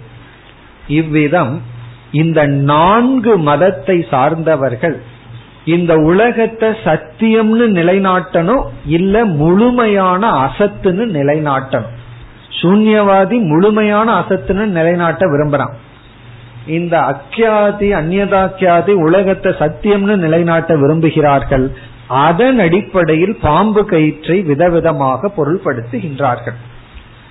[0.87, 1.63] இவ்விதம்
[2.13, 4.97] இந்த நான்கு மதத்தை சார்ந்தவர்கள்
[5.65, 11.95] இந்த உலகத்தை சத்தியம்னு நிலைநாட்டணும் இல்ல முழுமையான அசத்துன்னு நிலைநாட்டணும்?
[12.63, 15.75] சூன்யவாதி முழுமையான அசத்துன்னு நிலைநாட்ட விரும்புறான்.
[16.67, 21.73] இந்த அக்கியாதி அந்நதாக்கியாதி உலகத்தை சத்தியம்னு நிலைநாட்ட விரும்புகிறார்கள்.
[22.07, 26.57] அதன் அடிப்படையில் பாம்பு கயிற்றை விதவிதமாக பொருள்படுத்துகின்றார்கள்.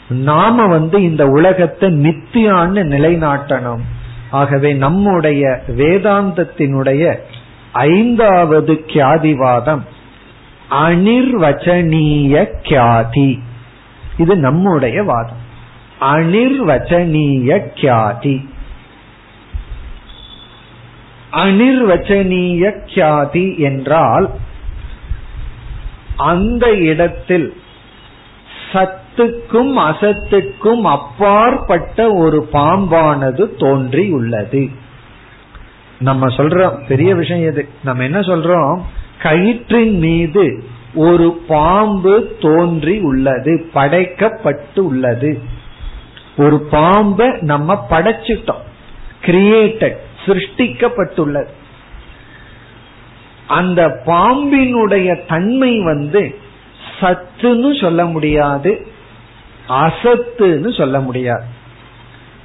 [0.08, 3.82] நாம வந்து இந்த உலகத்தை நித்தியான்னு நிலைநாட்டணும்.
[4.32, 7.16] ஆகவே நம்முடைய வேதாந்தத்தினுடைய
[7.72, 9.82] ஐந்தாவது கியாதிவாதம்
[10.72, 13.40] அனிர்வச்சனீய கியாதி.
[14.18, 15.44] இது நம்முடைய வாதம்.
[16.02, 18.50] அனிர்வச்சனீய கியாதி.
[21.36, 24.30] அனிர்வச்சனீய கியாதி என்றால்
[26.16, 27.54] அந்த இடத்தில்
[28.74, 34.70] சத்துக்கும் அசத்துக்கும் அப்பாற்பட்ட ஒரு பாம்பானது தோன்றி உள்ளது
[36.00, 37.70] நம்ம சொல்றோம் பெரிய விஷயம் எது?
[37.84, 38.80] நம்ம என்ன சொல்றோம்?
[39.22, 45.42] கயிற்றின் மீது ஒரு பாம்பு தோன்றி உள்ளது படைக்கப்பட்டு உள்ளது
[46.38, 48.64] ஒரு பாம்பை நம்ம படைச்சிட்டோம்
[49.22, 51.48] கிரியேட்டட் சிருஷ்டிக்கப்பட்டுள்ளது.
[53.48, 56.36] அந்த பாம்பினுடைய தன்மை வந்து
[57.00, 58.88] சத்துன்னு சொல்ல முடியாது
[59.70, 61.44] அசத்துன்னு சொல்ல முடியாது.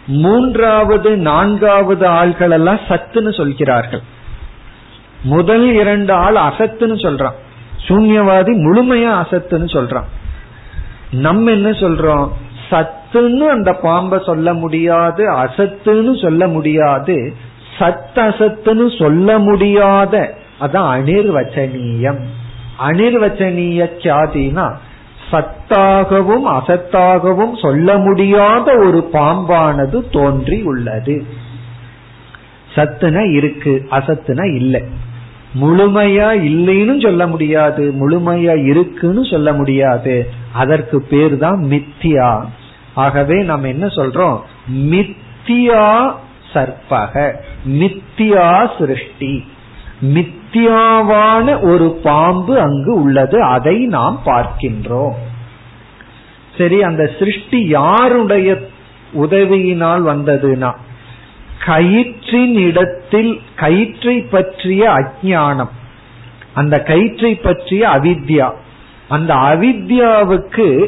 [0.06, 4.00] மூன்றாவது நான்காவது ஆள்கள் எல்லாம் சத்துன்னு சொல்கிறார்கள்.
[5.22, 7.32] முதல் இரண்டு ஆள் அசத்துன்னு சொல்றான்.
[7.88, 10.04] சூன்யவாதி முழுமையா அசத்துன்னு சொல்றான்.
[11.10, 12.30] நம்ம என்ன சொல்றோம்?
[12.70, 17.34] சத்துன்னு அந்த பாம்பை சொல்ல முடியாது அசத்துன்னு சொல்ல முடியாது
[17.80, 22.20] சத் அசத்துன்னு சொல்ல முடியாத அதான் அனிர்வச்சனீயம்.
[22.88, 24.72] அனிர்வச்சனீய சாதினா
[25.30, 31.24] சத்தாகவும் அசத்தாகவும் சொல்ல முடியாத ஒரு பாம்பானது தோன்றி உள்ளது.
[32.74, 34.82] சத்துனா இருக்கு அசத்துனா இல்லை.
[35.60, 40.30] முழுமையா இல்லைன்னு சொல்ல முடியாது முழுமையா இருக்குன்னு சொல்ல முடியாது.
[40.52, 42.44] அதற்கு பேர் தான் மித்தியா.
[42.94, 44.40] ஆகவே நம்ம என்ன சொல்றோம்?
[44.74, 46.14] மித்தியா
[46.52, 47.34] சர்பக
[47.68, 49.44] மித்தியா சிருஷ்டி.
[50.02, 53.42] மித்தியாவான ஒரு பாம்பு அங்கு உள்ளது.
[53.42, 55.14] அதை நாம் பார்க்கின்றோம்.
[56.58, 58.60] சரி அந்த சிருஷ்டி யாருடைய
[59.12, 60.72] உதவியினால் வந்ததுனா?
[61.64, 65.70] கயிற்றின் இடத்தில் கயிற்றை பற்றிய அஜானம்
[66.54, 68.52] அந்த கயிற்றை பற்றிய அவித்யா.
[69.08, 70.86] அந்த அவித்யாவுக்கு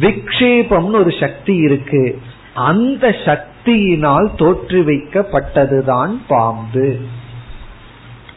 [0.00, 2.20] விக்ஷேபம்னு ஒரு சக்தி இருக்கு.
[2.54, 6.98] அந்த சக்தி சக்தியினால் தோற்று வைக்கப்பட்டதுதான் பாம்பு.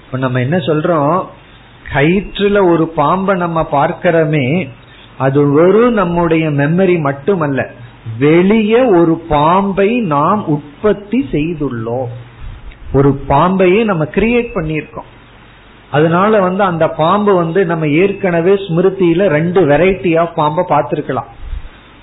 [0.05, 1.25] இப்ப நம்ம என்ன சொல்றோம்?
[1.93, 4.69] கயிற்றுல ஒரு பாம்பை நம்ம பார்க்கிறோமே
[5.17, 7.71] அது வெறும் நம்முடைய மெமரி மட்டுமல்ல
[8.19, 12.07] வெளியே ஒரு பாம்பை நாம் உற்பத்தி செய்துள்ளோம்.
[12.93, 15.09] ஒரு பாம்பையே நம்ம கிரியேட் பண்ணியிருக்கோம்.
[15.91, 21.35] அதனால வந்து அந்த பாம்பு வந்து நம்ம ஏற்கனவே ஸ்மிருதியில ரெண்டு வெரைட்டி ஆஃப் பாம்பை பார்த்திருக்கலாம்.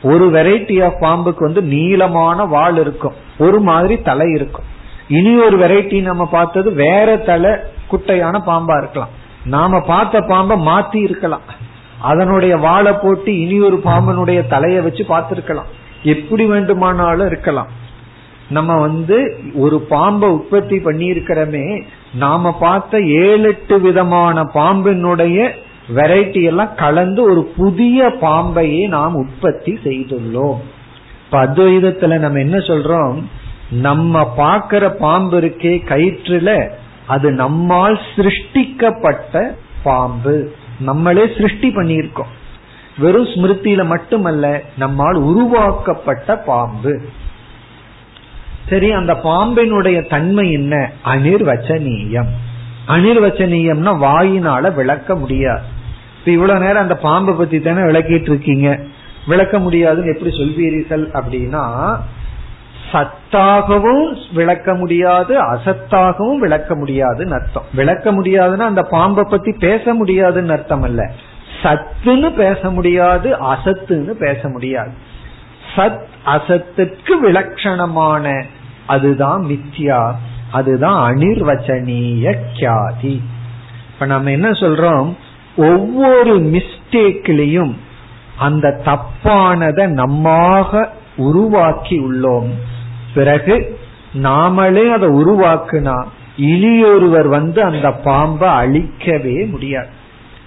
[0.03, 3.13] ஒரு வெரைட்டி ஆஃப் பாம்புக்கு வந்து நீளமான வால் இருக்கும்.
[3.39, 4.65] ஒரு மாதிரி தலை இருக்கும்.
[5.09, 7.51] இனி ஒரு வெரைட்டி நம்ம பார்த்தது வேற தலை
[7.91, 9.09] குட்டையான பாம்பா இருக்கலாம்.
[9.45, 11.41] நாம பார்த்த பாம்பை மாத்தி இருக்கலாம்.
[12.01, 15.71] அதனுடைய வாழை போட்டு இனி ஒரு பாம்பனுடைய தலையை வச்சு பார்த்திருக்கலாம்.
[16.03, 17.67] எப்படி வேண்டுமானாலும் இருக்கலாம்.
[18.49, 21.83] நம்ம வந்து ஒரு பாம்பை உற்பத்தி பண்ணி இருக்கிறமே
[22.15, 25.51] நாம பார்த்த ஏழு எட்டு விதமான பாம்பினுடைய
[25.89, 30.59] வெரைட்டி எல்லாம் கலந்து ஒரு புதிய பாம்பையே நாம் உற்பத்தி செய்துள்ளோம்.
[31.25, 33.23] இப்ப அத்வைதத்துல நம்ம என்ன சொல்றோம்?
[33.71, 36.71] நம்ம பார்க்கிற பாம்பு இருக்கே கயிற்றுல
[37.07, 39.51] அது நம்மால் சிருஷ்டிக்கப்பட்ட
[39.83, 40.55] பாம்பு.
[40.81, 42.33] நம்மளே சிருஷ்டி பண்ணியிருக்கோம்.
[42.99, 47.01] வெறும் ஸ்மிருதியில மட்டுமல்ல நம்மால் உருவாக்கப்பட்ட பாம்பு.
[48.69, 50.93] சரி அந்த பாம்பினுடைய தன்மை என்ன?
[51.05, 52.29] அனிர்வச்சனீயம்.
[52.89, 55.73] அனிர்வச்சனீயம்னா வாயினால விளக்க முடியாது.
[56.25, 58.81] இப்ப இவ்வளவு நேரம் அந்த பாம்பை பத்தி தானே விளக்கிட்டு இருக்கீங்க.
[59.27, 61.97] விளக்க முடியாதுன்னு எப்படி சொல்வீர்கள் அப்படின்னா
[62.93, 67.65] சத்தாகவும் விளக்க முடியாது அசத்தாகவும் விளக்க முடியாதுன்னு அர்த்தம்.
[67.75, 71.11] விளக்க முடியாதுன்னா அந்த பாம்பை பத்தி பேச முடியாதுன்னு அர்த்தம் அல்ல.
[71.63, 74.91] சத்துன்னு பேச முடியாது அசத்துன்னு பேச முடியாது.
[75.77, 78.43] சத் அசத்துக்கு விலட்சணமான
[78.87, 80.13] அதுதான் மித்யா
[80.53, 83.21] அதுதான் அனிர்வச்சனீய கியாதி.
[83.93, 85.17] இப்ப நம்ம என்ன சொல்றோம்?
[85.57, 87.75] ஒவ்வொரு மிஸ்டேக்லயும்
[88.39, 92.51] அந்த தப்பானதை நம்மாக உருவாக்கி உள்ளோம்.
[93.15, 93.79] பிறகு
[94.15, 96.05] நாமளே அதை உருவாக்குனா
[96.37, 99.89] இனியொருவர் வந்து அந்த பாம்பை அழிக்கவே முடியாது.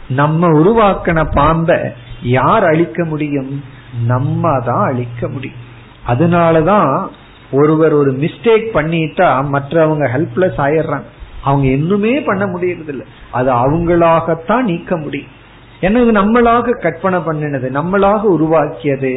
[0.10, 1.78] நம்ம உருவாக்கின பாம்பை
[2.22, 3.64] யார் அழிக்க முடியும்?
[4.06, 5.66] நம்ம தான் அழிக்க முடியும்.
[6.08, 7.08] அதனாலதான்
[7.52, 11.04] ஒருவர் ஒரு மிஸ்டேக் பண்ணிட்டா மற்றவங்க ஹெல்ப்லெஸ் ஆயிடுறாங்க.
[11.48, 15.34] அவங்க இன்னுமே பண்ண முடியறது இல்லை அது அவங்களாகத்தான் நீக்க முடியும்.
[15.82, 19.14] ஏன்னா இது நம்மளாக கற்பனை பண்ணினது நம்மளாக உருவாக்கியது.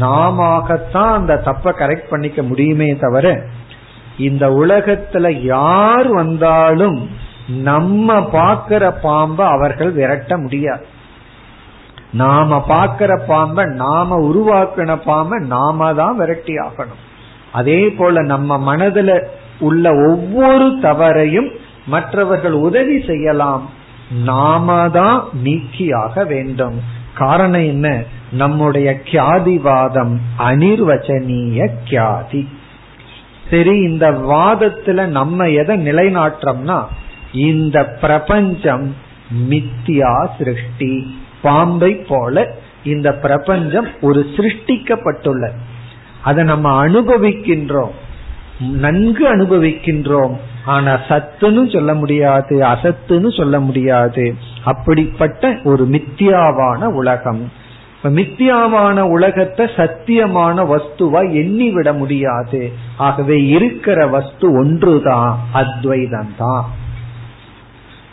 [0.00, 3.26] நாமத்தான் அந்த தப்ப கரெக்ட் பண்ணிக்க முடியுமே தவிர
[4.18, 6.98] இந்த உலகத்துல யார் வந்தாலும்
[7.62, 10.84] நம்ம பாக்கிற பாம்ப அவர்கள் விரட்ட முடியாது.
[12.20, 17.00] நாம பாக்கிற பாம்ப நாம உருவாக்கின பாம்ப நாம தான் விரட்டி ஆகணும்
[17.52, 19.10] அதே போல நம்ம மனதுல
[19.60, 21.48] உள்ள ஒவ்வொரு தவறையும்
[21.86, 23.70] மற்றவர்கள் உதவி செய்யலாம்.
[24.24, 26.80] நாம தான் நீக்கியாக வேண்டும்.
[27.14, 28.02] காரணம் என்ன?
[28.32, 32.46] நம்முடைய கியாதிவாதம் அனிர்வச்சனீய கியாதி.
[33.50, 36.84] சரி இந்த வாதத்துல நம்ம எதை நிலைநாட்டுறோம்னா
[37.32, 38.96] இந்த பிரபஞ்சம்
[39.48, 41.18] மித்தியா சிருஷ்டி.
[41.42, 45.50] பாம்பை போல இந்த பிரபஞ்சம் ஒரு சிருஷ்டிக்கப்பட்டுள்ள.
[46.22, 47.90] அதை நம்ம அனுபவிக்கின்றோம்.
[48.58, 50.36] நன்கு அனுபவிக்கின்றோம்.
[50.64, 54.34] ஆனா சத்துன்னு சொல்ல முடியாது அசத்துன்னு சொல்ல முடியாது.
[54.64, 57.52] அப்படிப்பட்ட ஒரு மித்தியாவான உலகம்.
[58.02, 62.72] மித்தியாவான உலகத்தை சத்தியமான வஸ்துவா எண்ணி விட முடியாது.
[62.96, 66.64] ஆகவே இருக்கிற வஸ்து ஒன்றுதான் அத்வைதம் தான்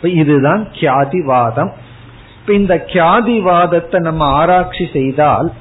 [0.02, 1.72] இதுதான் கியாதிவாதம்.
[2.40, 5.52] இப்ப இந்த கியாதிவாதத்தை நம்ம ஆராய்ச்சி செய்தால்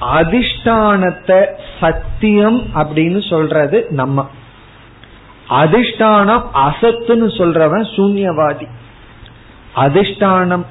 [0.00, 1.46] அதிஷ்டானத்தை
[1.80, 4.28] சத்தியம் அப்படின்னு சொல்றது நம்ம
[5.48, 8.66] அதிஷ்டானம் அசத்துன்னு சொல்றவன் சூன்யவாதி.
[9.76, 10.64] அதிஷ்டானம்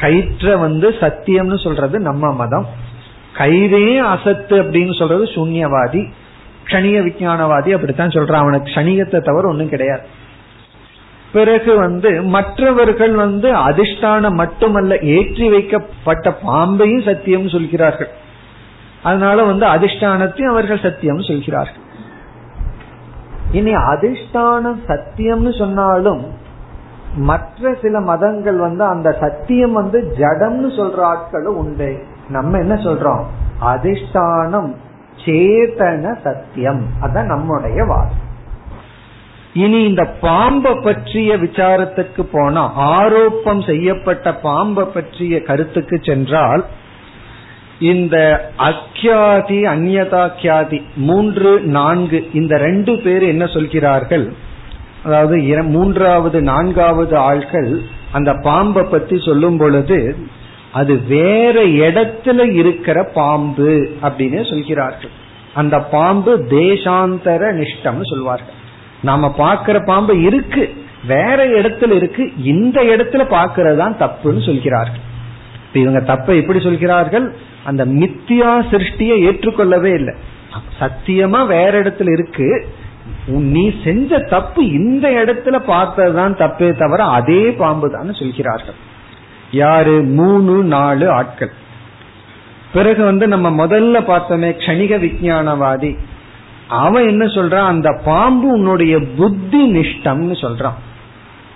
[0.00, 2.66] கயிற்ற வந்து சத்தியம்னு சொல்றது நம்ம மதம்.
[3.36, 6.12] கயிறே அசத்து அப்படின்னு சொல்றது சூன்யவாதி.
[6.64, 8.42] கணிய விஞ்ஞானவாதி அப்படித்தான் சொல்றான்.
[8.44, 10.20] அவனுக்கு கணிகத்தை தவிர ஒன்றும் கிடையாது.
[11.32, 18.08] பிறகு வந்து மற்றவர்கள் வந்து அதிஷ்டானம் மட்டுமல்ல ஏற்றி வைக்கப்பட்ட பாம்பையும் சத்தியம் சொல்கிறார்கள்.
[19.02, 21.90] அதனால வந்து அதிஷ்டானத்தையும் அவர்கள் சத்தியம் சொல்கிறார்கள்.
[23.52, 26.26] இனி அதிஷ்டானம் சத்தியம்னு சொன்னாலும்
[27.16, 32.04] மற்ற சில மதங்கள் வந்து அந்த சத்தியம் வந்து ஜடம்னு சொல்ற ஆட்களும் உண்டு.
[32.28, 33.24] நம்ம என்ன சொல்றோம்?
[33.60, 34.74] அதிஷ்டானம்
[35.24, 36.86] சேதன சத்தியம்.
[37.02, 38.30] அதான் நம்முடைய வாதம்.
[39.54, 46.64] இனி இந்த பாம்பை பற்றிய விசாரத்துக்கு போனா ஆரோப்பம் செய்யப்பட்ட பாம்பை பற்றிய கருத்துக்கு சென்றால்
[47.90, 48.16] இந்த
[48.58, 54.26] அக்கியாதி அந்நதாக்கியாதி மூன்று நான்கு இந்த ரெண்டு பேர் என்ன சொல்கிறார்கள்?
[55.04, 55.36] அதாவது
[55.76, 57.72] மூன்றாவது நான்காவது ஆள்கள்
[58.12, 60.16] அந்த பாம்பை பத்தி சொல்லும் பொழுது
[60.72, 63.70] அது வேற இடத்துல இருக்கிற பாம்பு
[64.02, 65.14] அப்படின்னு சொல்கிறார்கள்.
[65.54, 68.58] அந்த பாம்பு தேசாந்தர நிஷ்டம் சொல்வார்கள்.
[69.02, 70.64] நாம பாக்குற பாம்பு இருக்கு
[71.06, 75.10] வேற இடத்துல இருக்கு இந்த இடத்துல பாக்குறதுதான் தப்புன்னு சொல்கிறார்கள்.
[75.72, 77.34] இவங்க தப்பை எப்படி சொல்கிறார்கள்?
[77.64, 80.14] அந்த மித்தியா சிருஷ்டியை ஏற்றுக்கொள்ளவே இல்லை.
[80.80, 82.66] சத்தியமா வேற இடத்துல இருக்கு.
[83.26, 88.74] நீ செஞ்ச தப்பு இந்த இடத்துல பார்த்ததுதான் தப்பே தவிர அதே பாம்பு தான் சொல்கிறார்கள்.
[89.50, 90.02] யாரு?
[90.02, 91.50] மூணு நாலு ஆட்கள்.
[92.72, 95.96] பிறகு வந்து நம்ம முதல்ல பார்த்தோமே கணிக விஞ்ஞானவாதி
[96.68, 97.66] அவன் என்ன சொல்றான்?
[97.66, 100.78] அந்த பாம்பு உன்னுடைய புத்தி நிஷ்டம்னு சொல்றான்.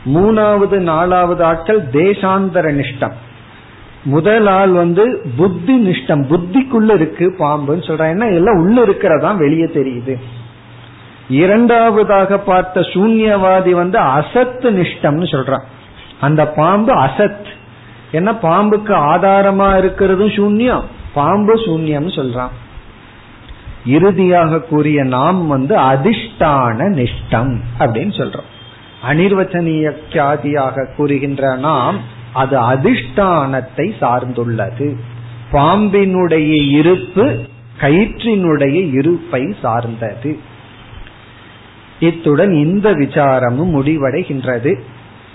[0.07, 3.13] மூணாவது நாலாவது ஆட்கள் தேசாந்தர நிஷ்டம்.
[4.07, 8.11] முதல் ஆள் வந்து புத்தி நிஷ்டம் புத்திக்குள்ள இருக்கு பாம்புன்னு சொல்றான்.
[8.11, 9.33] என்ன எல்லாம் உள்ள இருக்கிறதா?
[9.33, 10.17] வெளியே தெரியுது.
[11.29, 15.63] இரண்டாவதாக பார்த்த சூன்யவாதி வந்து அசத்து நிஷ்டம்னு சொல்றான்.
[16.21, 17.47] அந்த பாம்பு அசத்.
[18.13, 22.51] என்ன பாம்புக்கு ஆதாரமா இருக்கிறதும் சூன்யம் பாம்பு சூன்யம்னு சொல்றான்.
[23.87, 28.51] இறுதியாக கூறிய நாம் வந்து அதிஷ்டான நிஷ்டம் அப்படின்னு சொல்றோம்.
[29.09, 34.97] அனிர்வச்சனீய கியாதியாக கூறுகின்ற நாம் அது அதிஷ்டானத்தை சார்ந்துள்ளது.
[35.53, 37.39] பாம்பினுடைய இருப்பு
[37.81, 40.39] கயிற்றினுடைய இருப்பை சார்ந்தது.
[42.01, 44.81] இத்துடன் இந்த விசாரமும் முடிவடைகின்றது.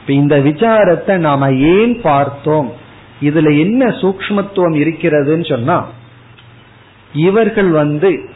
[0.08, 2.74] இந்த விசாரத்தை நாம ஏன் பார்த்தோம்?
[3.22, 5.88] இதுல என்ன சூக்மத்துவம் இருக்கிறதுன்னு சொன்னா
[7.14, 8.30] இவர்கள் வந்து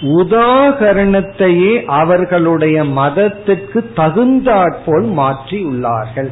[0.00, 6.30] உதாகரணத்தையே அவர்களுடைய மதத்துக்கு தகுந்தாற்போல் மாற்றி உள்ளார்கள்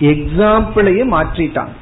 [0.00, 1.72] எக்ஸாம்பிளையும் மாற்றிட்டான்.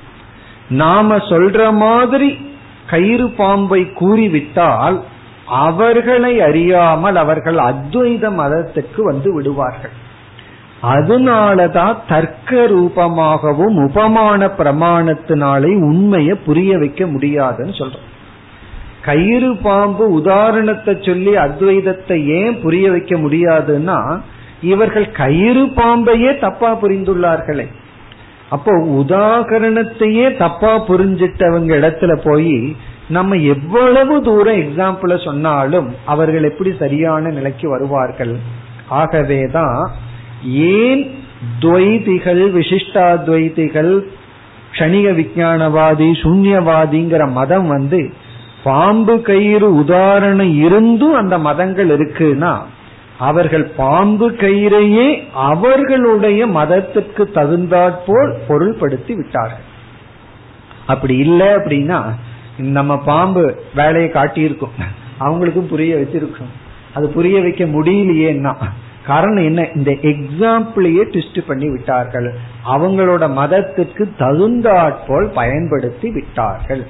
[0.68, 2.38] நாம சொல்ற மாதிரி
[2.87, 5.02] கயிறு பாம்பை கூறிவிட்டால்
[5.46, 9.94] அவர்களை அறியாமல் அவர்கள் அத்வைத மதத்துக்கு வந்து விடுவார்கள்.
[10.83, 18.07] அதனாலதான் தர்க்க ரூபமாகவும் உபமான பிரமாணத்தினாலே உண்மையை புரிய வைக்க முடியாதுன்னு சொல்றோம்.
[19.02, 24.20] கயிறு பாம்பு உதாரணத்தை சொல்லி அத்வைதத்தை ஏன் புரிய வைக்க முடியாதுன்னா
[24.61, 27.66] இவர்கள் கயிறு பாம்பையே தப்பா புரிந்துள்ளார்களே.
[28.50, 32.76] அப்போ உதாகரணத்தையே தப்பா புரிஞ்சிட்டவங்க இடத்துல போய்
[33.08, 38.37] நம்ம எவ்வளவு தூரம் எக்ஸாம்பிள சொன்னாலும் அவர்கள் எப்படி சரியான நிலைக்கு வருவார்கள்?
[38.88, 39.90] ஆகவேதான்
[40.44, 41.02] ஏன்
[41.61, 43.92] துவைதிகள் விசிஷ்டாத்வைதிகள்
[44.78, 48.12] கணிக விஞ்ஞானவாதி சூன்யவாதிங்கிற மதம் வந்து
[48.64, 52.52] பாம்பு கயிறு உதாரணம் இருந்தும் அந்த மதங்கள் இருக்குன்னா
[53.18, 59.66] அவர்கள் பாம்பு கயிறையே அவர்களுடைய மதத்திற்கு தகுந்தாற்போல் பொருள்படுத்தி விட்டார்கள்.
[60.87, 62.14] அப்படி இல்லை அப்படின்னா
[62.57, 64.76] நம்ம பாம்பு வேலையை காட்டியிருக்கோம்.
[65.20, 66.54] அவங்களுக்கும் புரிய வச்சிருக்கோம்
[66.94, 68.54] அது புரிய வைக்க முடியலையேன்னா
[69.07, 69.68] காரணம் என்ன?
[69.74, 72.35] இந்த எக்ஸாம்பிளையே ட்விஸ்ட் பண்ணி விட்டார்கள்.
[72.66, 76.87] அவங்களோட மதத்திற்கு தகுந்தாற்போல் பயன்படுத்தி விட்டார்கள்.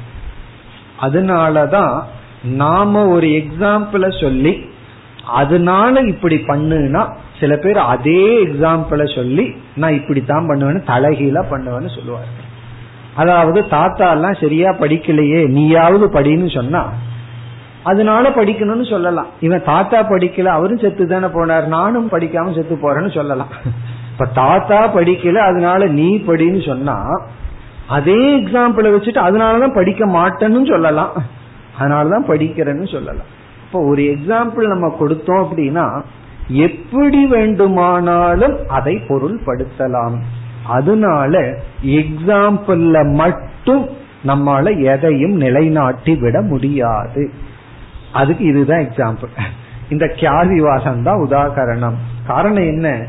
[1.01, 2.03] அதனாலதான்
[2.45, 4.71] நாம ஒரு எக்ஸாம்பிள சொல்லி
[5.29, 7.03] அதனால இப்படி பண்ணுனா
[7.41, 12.47] சில பேர் அதே எக்ஸாம்பிள சொல்லி நான் இப்படித்தான் பண்ணுவேன்னு தலைகீழா பண்ணுவேன்னு சொல்லுவார்கள்
[13.15, 16.83] அதாவது தாத்தா எல்லாம் சரியா படிக்கலையே நீயாவது படின்னு சொன்னா
[17.83, 19.27] அதனால படிக்கணும்னு சொல்லலாம்.
[19.41, 21.67] இவன் தாத்தா படிக்கல அவரும் செத்து தானே போனார்.
[21.67, 23.49] நானும் படிக்காம செத்து போறேன்னு சொல்லலாம்.
[24.13, 26.97] இப்ப தாத்தா படிக்கல அதனால நீ படின்னு சொன்னா
[27.87, 31.13] அதே எக்ஸாம்பிள வச்சுட்டு அதனாலதான் படிக்க மாட்டேன்னு சொல்லலாம்.
[31.79, 33.37] அதனாலதான் படிக்கிறேன்னு சொல்லலாம்.
[33.69, 36.03] இப்போ ஒரு எக்ஸாம்பிள் நம்ம கொடுத்தோம் அப்படின்னா
[36.49, 40.15] எப்படி வேண்டுமானாலும் அதை பொருள்படுத்தலாம்.
[40.67, 41.41] அதனால
[41.83, 43.89] எக்ஸாம்பிள்ல மட்டும்
[44.27, 47.31] நம்மால எதையும் நிலைநாட்டி விட முடியாது.
[48.13, 49.33] அதுக்கு இதுதான் எக்ஸாம்பிள்
[49.91, 51.99] இந்த கியாதிவாசம் தான் உதாகரணம்.
[52.27, 53.07] காரணம் என்ன?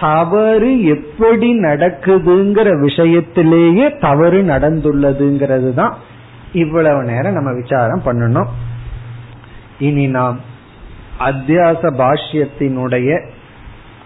[0.00, 5.94] தவறு எப்படி நடக்குதுங்கிற விஷயத்திலேயே தவறு நடந்துள்ளதுங்கிறது தான்
[6.52, 8.46] இவ்வளவு நேரம் நம்ம விசாரம் பண்ணணும்.
[9.78, 10.40] இனி நாம்
[11.20, 13.30] அத்தியாச பாஷ்யத்தினுடைய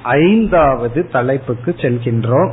[0.02, 2.52] ஐந்தாவது தலைப்புக்கு செல்கின்றோம்.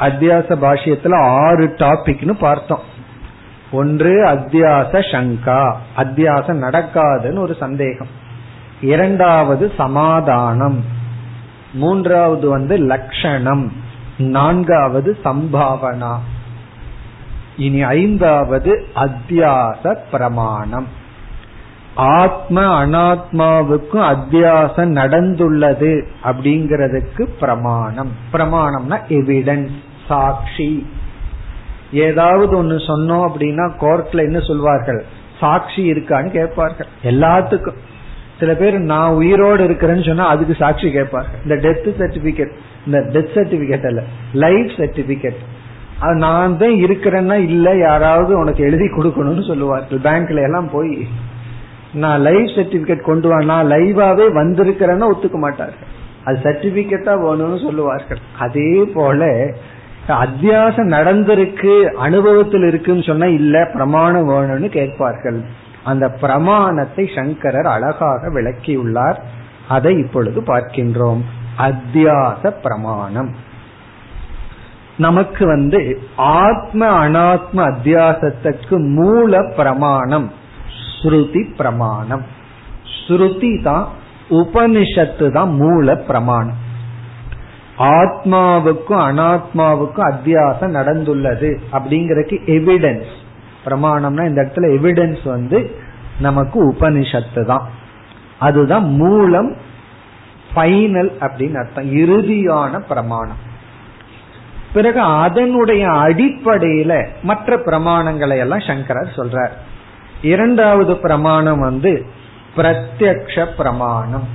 [0.00, 2.94] அத்தியாச பாஷ்யத்துல ஆறு டாபிக்னு பார்த்தோம்.
[3.72, 8.08] ஒன்று அத்தியாச சங்கா அத்தியாசம் நடக்காதுன்னு ஒரு சந்தேகம்.
[8.80, 10.84] இரண்டாவது சமாதானம்.
[11.72, 13.72] மூன்றாவது வந்து லட்சணம்
[14.18, 16.16] நான்காவது சம்பாவனா.
[17.56, 21.04] இனி ஐந்தாவது அத்தியாச பிரமாணம்.
[21.96, 28.12] ஆத்ம அனாத்மாவுக்கும் அத்தியாசம் நடந்துள்ளது அப்படிங்கிறதுக்கு பிரமாணம்.
[28.32, 29.70] பிரமாணம்னா எவிடன்ஸ்
[30.08, 30.86] சாட்சி.
[31.92, 35.04] ஏதாவது ஒன்னு சொன்னோம் அப்படின்னா கோர்ட்ல என்ன சொல்வார்கள்?
[35.40, 36.86] சாட்சி இருக்கான்னு கேட்பார்கள்.
[37.02, 37.76] எல்லாத்துக்கும்.
[38.40, 41.40] சில பேர் நான் உயிரோடு இருக்கிறேன்னு சொன்னா அதுக்கு சாட்சி கேட்பார்கள்.
[41.42, 42.52] இந்த டெத் சர்டிபிகேட்
[42.86, 45.36] இந்த டெத் சர்டிபிகேட் அல்ல லைஃப் சர்டிபிகேட்
[46.00, 49.98] நான் தான் இருக்கிறேன்னா இல்ல யாராவது உனக்கு எழுதி கொடுக்கணும்னு சொல்லுவார்கள்.
[49.98, 51.06] பேங்க்ல எல்லாம் போய்
[51.96, 55.94] நான் லைவ் சர்டிபிகேட் கொண்டு வா நான் லைவாவே வந்திருக்கிறேன்னு ஒத்துக்க மாட்டார்கள்
[56.24, 58.18] அது சர்டிபிகேட்டா வேணும்னு சொல்லுவார்கள்.
[58.38, 59.24] அதே போல
[60.08, 65.44] அத்தியாசம் நடந்திருக்கு அனுபவத்தில் இருக்குன்னு சொன்னா இல்ல பிரமாணம் வேணும்னு கேட்பார்கள்.
[65.84, 69.16] அந்த பிரமாணத்தை சங்கரர் அழகாக விளக்கியுள்ளார்.
[69.68, 71.20] அதை இப்பொழுது பார்க்கின்றோம்.
[71.58, 73.34] அத்தியாச பிரமாணம்.
[74.96, 80.30] நமக்கு வந்து ஆத்ம அனாத்ம அத்தியாசத்துக்கு மூல பிரமாணம்.
[81.02, 82.24] ஸ்ருதி பிரமாணம்.
[83.08, 83.88] ஸ்ருதி தான்
[84.30, 86.64] உபனிஷத்து தான் மூல பிரமாணம்.
[87.78, 93.12] ஆத்மாவுக்கும் அனாத்மாவுக்கும் அத்தியாசம் நடந்துள்ளது அப்படிங்கறதுக்கு எவிடன்ஸ்
[93.64, 95.76] பிரமாணம்னா இந்த இடத்துல எவிடன்ஸ் வந்து
[96.20, 97.68] நமக்கு உபனிஷத்து தான்.
[98.38, 99.56] அதுதான் மூலம்
[100.54, 101.92] ஃபைனல் அப்படின்னு அர்த்தம்.
[101.92, 103.54] இறுதியான பிரமாணம்.
[104.72, 109.50] பிறகு அதனுடைய அடிப்படையில மற்ற பிரமாணங்களை எல்லாம் சங்கரர் சொல்றார்.
[110.22, 112.06] இரண்டாவது பிரமாணம் வந்து
[112.56, 114.28] பிரத்யக்ஷ பிரமாணம்.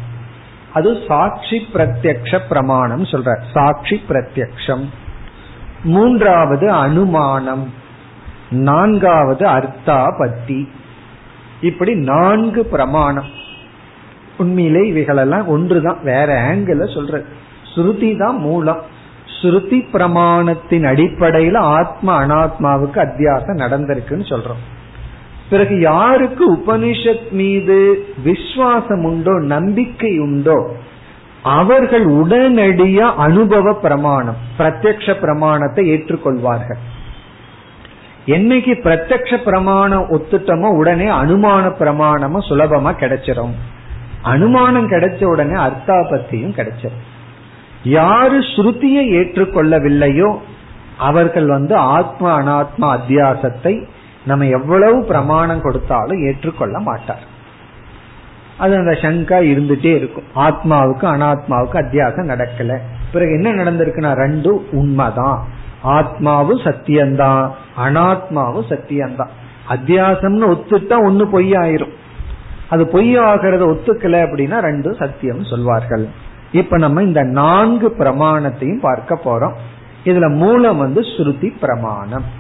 [0.74, 4.86] அது சாட்சி பிரத்யக்ஷ பிரமாணம் சொல்ற சாட்சி பிரத்யக்ஷம்.
[5.84, 7.74] மூன்றாவது அனுமானம்.
[8.50, 10.68] நான்காவது அர்த்தாபத்தி.
[11.62, 13.28] இப்படி நான்கு பிரமாணம்.
[14.38, 16.00] உண்மையிலே இவைகளெல்லாம் ஒன்றுதான்.
[16.04, 17.24] வேற ஆங்கிள் சொல்ற
[17.76, 18.82] ஸ்ருதி தான் மூலம்.
[19.42, 24.81] ஸ்ருதி பிரமாணத்தின் அடிப்படையில ஆத்மா அனாத்மாவுக்கு அத்தியாசம் நடந்திருக்குன்னு சொல்றோம்.
[25.52, 27.78] பிறகு யாருக்கு உபனிஷத் மீது
[28.26, 30.58] விஸ்வாசம் உண்டோ நம்பிக்கை உண்டோ
[31.58, 36.82] அவர்கள் உடனடியா அனுபவ பிரமாணம் பிரத்யக்ஷ பிரமாணத்தை ஏற்றுக்கொள்வார்கள்.
[38.26, 43.56] என்னைக்கு பிரத்யக்ஷ பிரமாணம் ஒத்துட்டோமோ உடனே அனுமான பிரமாணமும் சுலபமா கிடைச்சிரும்.
[44.24, 47.08] அனுமானம் கிடைச்ச உடனே அர்த்தாபத்தியும் கிடைச்சிடும்
[47.84, 50.30] யாரு ஸ்ருதியை ஏற்றுக்கொள்ளவில்லையோ
[50.98, 53.74] அவர்கள் வந்து ஆத்ம அனாத்மா அத்தியாசத்தை
[54.26, 57.24] நம்ம எவ்வளவு பிரமாணம் கொடுத்தாலும் ஏற்றுக்கொள்ள மாட்டார்.
[58.58, 60.24] அது அந்த சங்கா இருந்துட்டே இருக்கும்.
[60.36, 62.78] ஆத்மாவுக்கு அனாத்மாவுக்கு அத்தியாசம் நடக்கல.
[63.12, 65.48] பிறகு என்ன நடந்திருக்குன்னா ரெண்டும் உண்மைதான்.
[65.84, 67.52] ஆத்மாவும் சத்தியம்தான்.
[67.78, 69.30] அனாத்மாவும் சத்தியம்தான்.
[69.70, 71.92] அத்தியாசம்னு ஒத்துட்டா ஒன்னு பொய்யாயிரும்.
[72.70, 76.08] அது பொய் ஆகிறத ஒத்துக்கல அப்படின்னா ரெண்டும் சத்தியம் சொல்வார்கள்.
[76.52, 79.54] இப்ப நம்ம இந்த நான்கு பிரமாணத்தையும் பார்க்க போறோம்.
[80.04, 82.40] இதுல மூலம் வந்து ஸ்ருதி பிரமாணம்.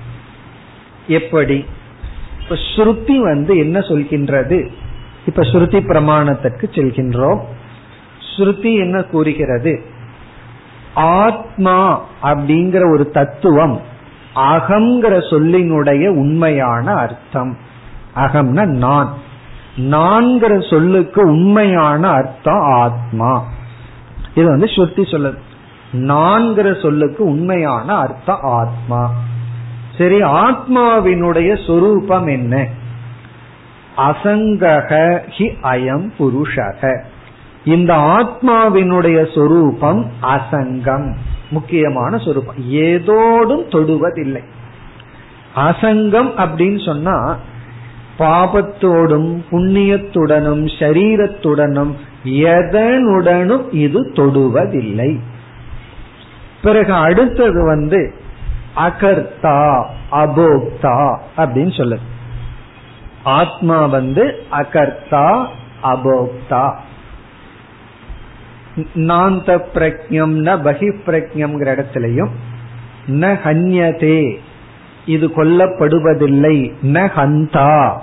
[1.12, 1.66] எப்படி?
[2.42, 4.68] இப்ப ஸ்ருதி வந்து என்ன சொல்கின்றது?
[5.26, 7.40] இப்ப ஸ்ருதி பிரமாணத்திற்கு செல்கின்றோம்.
[8.38, 9.82] ஸ்ருதி என்ன கூறுகிறது?
[10.94, 13.82] ஆத்மா அப்படிங்கிற ஒரு தத்துவம்
[14.36, 17.58] அகங்கிற சொல்லினுடைய உண்மையான அர்த்தம்.
[18.16, 19.14] அகம்னா நான்.
[19.76, 23.44] நான்கிற சொல்லுக்கு உண்மையான அர்த்தம் ஆத்மா.
[24.36, 25.38] இது வந்து ஸ்ருதி சொல்லுது.
[25.92, 29.14] நான்கிற சொல்லுக்கு உண்மையான அர்த்தம் ஆத்மா.
[29.98, 32.68] சரி ஆத்மாவினுடைய சொரூபம் என்ன?
[33.98, 37.02] அசங்கக ஹி அயம் புருஷக.
[37.66, 41.16] இந்த ஆத்மாவினுடைய சொரூபம் அசங்கம்
[41.50, 42.56] முக்கியமான சொரூபம்.
[42.70, 44.44] ஏதோடும் தொடுவதில்லை.
[45.56, 47.38] அசங்கம் அப்படின்னு சொன்னா
[48.20, 51.94] பாபத்தோடும் புண்ணியத்துடனும் சரீரத்துடனும்
[52.26, 55.20] எதனுடனும் இது தொடுவதில்லை.
[56.62, 58.14] பிறகு அடுத்தது வந்து
[58.76, 62.08] அகர்த்தா அபோக்தா அப்படின்னு சொல்லுது
[63.24, 65.48] ஆத்மா வந்து அகர்த்தா
[65.84, 66.74] அபோக்தா.
[68.96, 72.32] நாந்த பிரக்ஞம் ந பகி பிரக்ஞம்ங்கிற இடத்திலையும்
[73.08, 74.40] ந ஹன்யதே
[75.06, 77.94] இது கொல்லப்படுவதில்லை ந ஹந்தா.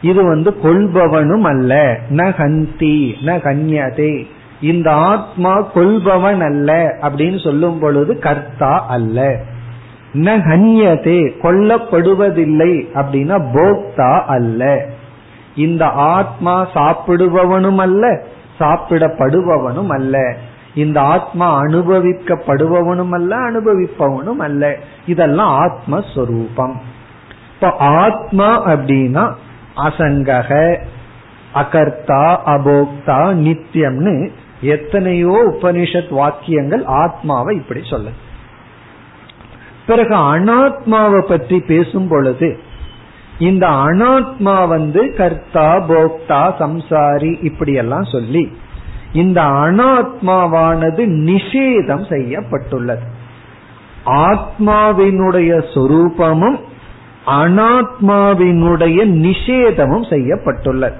[0.00, 4.26] இது வந்து கொள்பவனும் அல்ல ந ஹந்தி ந கன்யதே
[4.60, 9.40] இந்த ஆத்மா கொள்பவன் அல்ல அப்படின்னு சொல்லும் பொழுது கர்த்தா அல்ல.
[10.14, 14.86] ந ஹன்யதே கொல்லப்படுவதில்லை அப்படின்னா போக்தா அல்ல.
[15.56, 18.22] இந்த ஆத்மா சாப்பிடுபவனும் அல்ல
[18.60, 20.36] சாப்பிடப்படுபவனும் அல்ல.
[20.74, 24.76] இந்த ஆத்மா அனுபவிக்கப்படுபவனும் அல்ல அனுபவிப்பவனும் அல்ல.
[25.06, 26.72] இதெல்லாம் ஆத்மஸ்வரூபம்.
[27.54, 29.32] இப்போ ஆத்மா அப்படின்னா
[29.76, 30.78] அசங்கக
[31.54, 34.30] அகர்த்தா அபோக்தா நித்தியம்னு
[34.60, 38.26] எத்தனையோ உபனிஷத் வாக்கியங்கள் ஆத்மாவை இப்படி சொல்லுது.
[39.88, 42.48] பிறகு அனாத்மாவை பற்றி பேசும் பொழுது
[43.48, 48.42] இந்த அனாத்மா வந்து கர்த்தா போக்தா சம்சாரி இப்படி எல்லாம் சொல்லி
[49.12, 53.04] இந்த அனாத்மாவானது நிஷேதம் செய்யப்பட்டுள்ளது.
[54.26, 56.58] ஆத்மாவினுடைய சொரூபமும்
[57.40, 60.98] அனாத்மாவினுடைய நிஷேதமும் செய்யப்பட்டுள்ளது.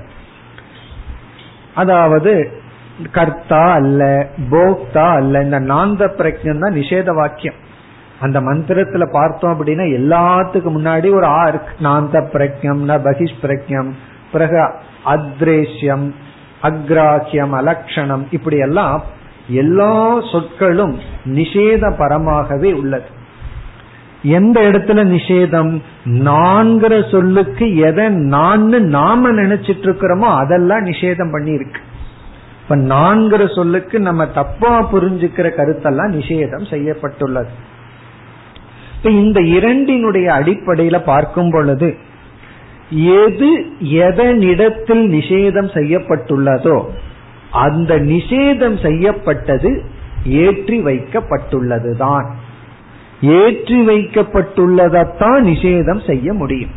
[1.74, 2.32] அதாவது
[3.12, 4.02] கர்த்தா அல்ல
[4.50, 7.58] போக்தா அல்ல இந்த நாந்த பிரஜம் தான் நிஷேத வாக்கியம்.
[8.20, 13.90] அந்த மந்திரத்துல பார்த்தோம் அப்படின்னா எல்லாத்துக்கும் முன்னாடி ஒரு ஆ இருக்கு நாந்த பிரக்யம் ந பகிஷ் பிரக்யம்
[14.32, 14.70] பிறகு
[15.06, 16.10] அத்ரேஷ்யம்
[16.62, 19.02] அக்ராஹியம் அலக்ஷணம் இப்படி எல்லாம்
[19.48, 23.16] எல்லா சொற்களும் நிஷேத பரமாகவே உள்ளது.
[24.22, 25.80] எந்த இடத்துல நிஷேதம்?
[26.04, 31.80] நான்கிற சொல்லுக்கு எதை நான் நாம நினைச்சிட்டு இருக்கிறோமோ அதெல்லாம் நிஷேதம் பண்ணி இருக்கு
[32.62, 37.76] இப்ப நான்கிற சொல்லுக்கு நம்ம தப்பா புரிஞ்சுக்கிற கருத்தெல்லாம் நிஷேதம் செய்யப்பட்டுள்ளது.
[38.98, 41.96] இப்ப இந்த இரண்டினுடைய அடிப்படையில பார்க்கும் பொழுது
[43.24, 43.48] எது
[43.82, 46.84] எதனிடத்தில் நிஷேதம் செய்யப்பட்டுள்ளதோ
[47.50, 49.70] அந்த நிஷேதம் செய்யப்பட்டது
[50.24, 52.26] ஏற்றி வைக்கப்பட்டுள்ளதுதான்.
[53.20, 56.70] ஏற்றி வைக்கப்பட்டுள்ளதைத்தான் நிஷேதம் செய்ய முடியும்.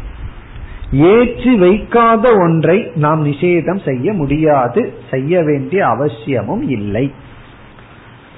[0.91, 7.11] ஏற்றி வைக்காத ஒன்றை நாம் நிஷேதம் செய்ய முடியாது செய்ய வேண்டிய அவசியமும் இல்லை.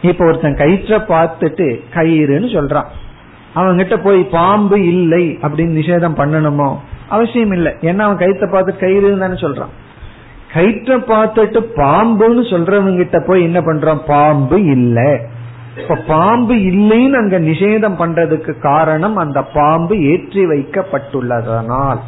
[0.01, 2.89] இப்ப ஒருத்தன் கயிற்ற பார்த்துட்டு கயிறுன்னு சொல்றான்.
[3.56, 6.76] அவங்கிட்ட போய் பாம்பு இல்லை அப்படின்னு நிஷேதம் பண்ணணுமோ?
[7.10, 7.72] அவசியம் இல்லை.
[7.82, 9.74] ஏன்னா அவன் கயிற்ற பார்த்து கயிறு தானே சொல்றான்.
[10.54, 14.01] கயிற்ற பார்த்துட்டு பாம்புன்னு சொல்றவங்க கிட்ட போய் என்ன பண்றான்?
[14.08, 15.20] பாம்பு இல்லை.
[15.82, 21.99] இப்ப பாம்பு இல்லைன்னு அங்க நிஷேதம் பண்றதுக்கு காரணம் அந்த பாம்பு ஏற்றி வைக்கப்பட்டுள்ளதனால்.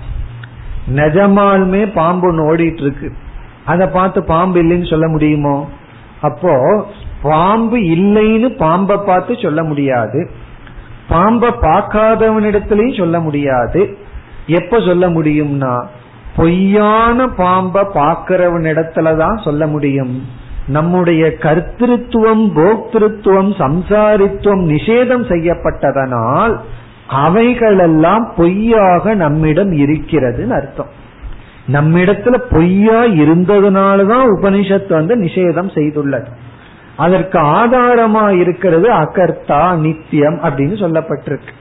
[0.96, 3.12] நிஜமாலுமே பாம்பு ஒன்று ஓடிட்டு இருக்கு
[3.66, 5.70] அதை பார்த்து பாம்பு இல்லைன்னு சொல்ல முடியுமோ?
[6.22, 6.86] அப்போ
[7.22, 10.32] பாம்பு இல்லைன்னு பாம்பை பார்த்து சொல்ல முடியாது.
[11.10, 13.98] பாம்பை பார்க்காதவனிடத்திலையும் சொல்ல முடியாது.
[14.48, 15.86] எப்ப சொல்ல முடியும்னா
[16.36, 20.24] பொய்யான பாம்பை பார்க்கிறவனிடத்துலதான் சொல்ல முடியும்.
[20.68, 26.58] நம்முடைய கர்த்திருவம் போக்திருத்துவம் சம்சாரித்துவம் நிஷேதம் செய்யப்பட்டதனால்
[27.08, 31.04] அவைகளெல்லாம் பொய்யாக நம்மிடம் இருக்கிறதுன்னு அர்த்தம்.
[31.74, 36.26] நம்மிடத்துல பொய்யா இருந்ததுனாலதான் உபனிஷத்து வந்து நிஷேதம் செய்துள்ளது.
[36.98, 41.54] அதற்கு ஆதாரமா இருக்கிறது அகர்த்தா நித்தியம் அப்படின்னு சொல்லப்பட்டிருக்கு.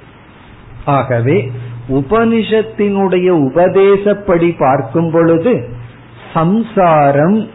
[0.84, 1.50] ஆகவே
[1.88, 5.68] உபனிஷத்தினுடைய உபதேசப்படி பார்க்கும் பொழுது
[6.34, 7.48] சம்சாரம்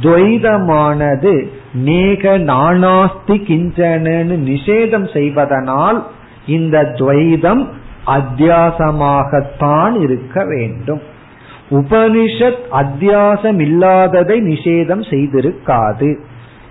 [0.00, 6.06] துவைதமானது நேக நானாஸ்தி கிஞ்சனு நிஷேதம் செய்வதனால்
[6.46, 7.68] இந்த துவைதம்
[8.06, 11.02] அத்தியாசமாகத்தான் இருக்க வேண்டும்.
[11.70, 16.20] உபனிஷத் அத்தியாசம் இல்லாததை நிஷேதம் செய்திருக்காது.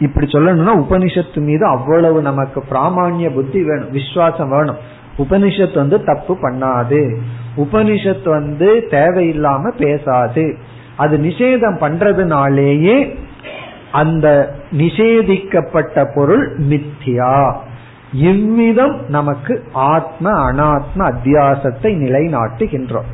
[0.02, 4.78] இப்படி சொல்லணும்னா உபனிஷத்து மீது அவ்வளவு நமக்கு பிராமணிய புத்தி வேணும் விசுவாசம் வேணும்.
[5.18, 7.16] உபனிஷத் வந்து தப்பு பண்ணாது.
[7.58, 10.58] உபனிஷத் வந்து தேவையில்லாம பேசாது.
[10.98, 13.16] அது நிஷேதம் பண்றதுனாலேயே
[13.92, 17.56] அந்த நிஷேதிக்கப்பட்ட பொருள் மித்தியா.
[18.14, 23.10] இவ்விதம் நமக்கு ஆத்ம அனாத்ம அத்தியாசத்தை நிலைநாட்டுகின்றோம்.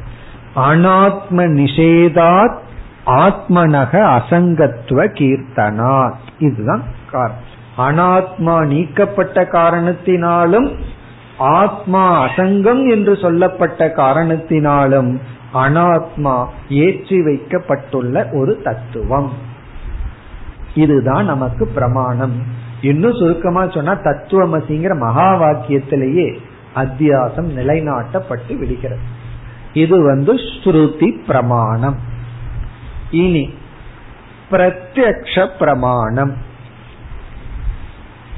[0.56, 2.58] அனாத்ம நிஷேதாத்
[3.06, 6.27] ஆத்மனக அசங்கத்துவ கீர்த்தனாத்.
[6.40, 7.56] இதுதான் காரணம்.
[7.78, 10.76] அனாத்மா நீக்கப்பட்ட காரணத்தினாலும்
[11.38, 15.20] ஆத்மா அசங்கம் என்று சொல்லப்பட்ட காரணத்தினாலும்
[15.54, 19.32] அனாத்மா ஏற்றி வைக்கப்பட்டுள்ள ஒரு தத்துவம்.
[20.76, 22.42] இதுதான் நமக்கு பிரமாணம்.
[22.82, 26.38] இன்னும் சுருக்கமா சொன்னா தத்துவமசிங்கிற மகா வாக்கியத்திலேயே
[26.76, 29.00] அத்தியாசம் நிலைநாட்டப்பட்டு விடுகிறது.
[29.74, 31.98] இது வந்து ஸ்ருதி பிரமாணம்.
[33.12, 33.54] இனி
[34.52, 36.38] பிரத்யக்ஷ பிரமாணம்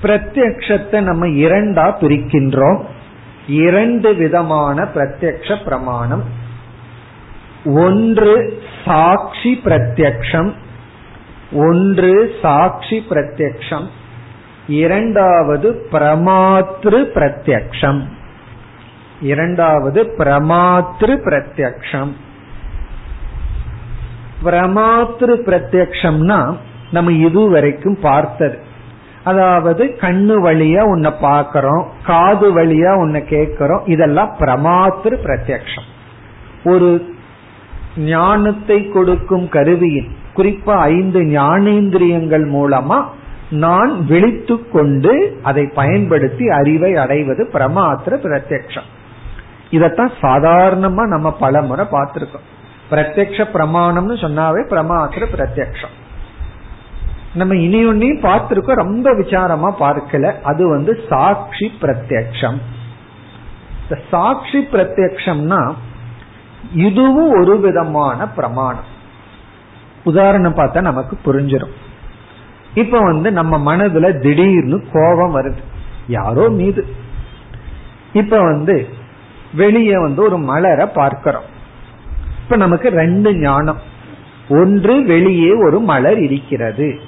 [0.02, 2.84] பிரத்யக்ஷத்தை நம்ம இரண்டா பிரிக்கின்றோம்.
[3.48, 6.24] இரண்டு விதமான பிரத்யக்ஷ பிரமாணம்
[7.66, 10.54] ஒன்று சாட்சி பிரத்யக்ஷம்.
[11.52, 13.88] ஒன்று சாட்சி பிரத்யக்ஷம்.
[14.68, 18.02] இரண்டாவது பிரமாத்ரு பிரத்யக்ஷம்.
[19.22, 22.12] இரண்டாவது பிரமாத்ரு பிரத்யக்ஷம்.
[24.44, 26.40] பிரமாத்திரு பிரத்யக்ஷம்னா
[26.92, 28.58] நம்ம இதுவரைக்கும் பார்த்தது.
[29.24, 35.88] அதாவது கண்ணு வழியா உன்னை பாக்கிறோம் காது வழியா உன்னை கேட்கிறோம் இதெல்லாம் பிரமாத்திரு பிரத்யக்ஷம்
[36.64, 36.90] ஒரு
[37.98, 43.00] ஞானத்தை கொடுக்கும் கருவியின் குறிப்பா ஐந்து ஞானேந்திரியங்கள் மூலமா
[43.50, 48.90] நான் விழித்து கொண்டு அதை பயன்படுத்தி அறிவை அடைவது பிரமாத்திர பிரத்யக்ஷம்
[49.72, 52.48] இதத்தான் சாதாரணமா நம்ம பல முறை பார்த்திருக்கோம்.
[52.92, 55.96] பிரத்யக்ஷ பிரமாணம்னு சொன்னாவே பிரமாத்திர பிரத்யக்ஷம்.
[57.34, 60.42] நம்ம இனி ஒன்னையும் பார்த்திருக்கோம் ரொம்ப விசாரமா பார்க்கல.
[60.42, 62.58] அது வந்து சாட்சி பிரத்யக்ஷம்.
[63.82, 65.74] இந்த சாட்சி பிரத்யக்ஷம்னா
[66.74, 68.98] இதுவும் ஒரு விதமான பிரமாணம்.
[70.04, 71.76] உதாரணம் பார்த்தா நமக்கு புரிஞ்சிடும்
[72.74, 75.64] இப்ப வந்து நம்ம மனதுல திடீர்னு கோபம் வருது.
[76.08, 76.88] யாரோ மீது.
[78.14, 78.90] இப்ப வந்து
[79.54, 81.58] வெளியே வந்து ஒரு மலரை பார்க்கிறோம்.
[82.50, 83.80] இப்ப நமக்கு ரெண்டு ஞானம்.
[84.50, 87.00] ஒன்று வெளியே ஒரு மலர் இருக்கிறது.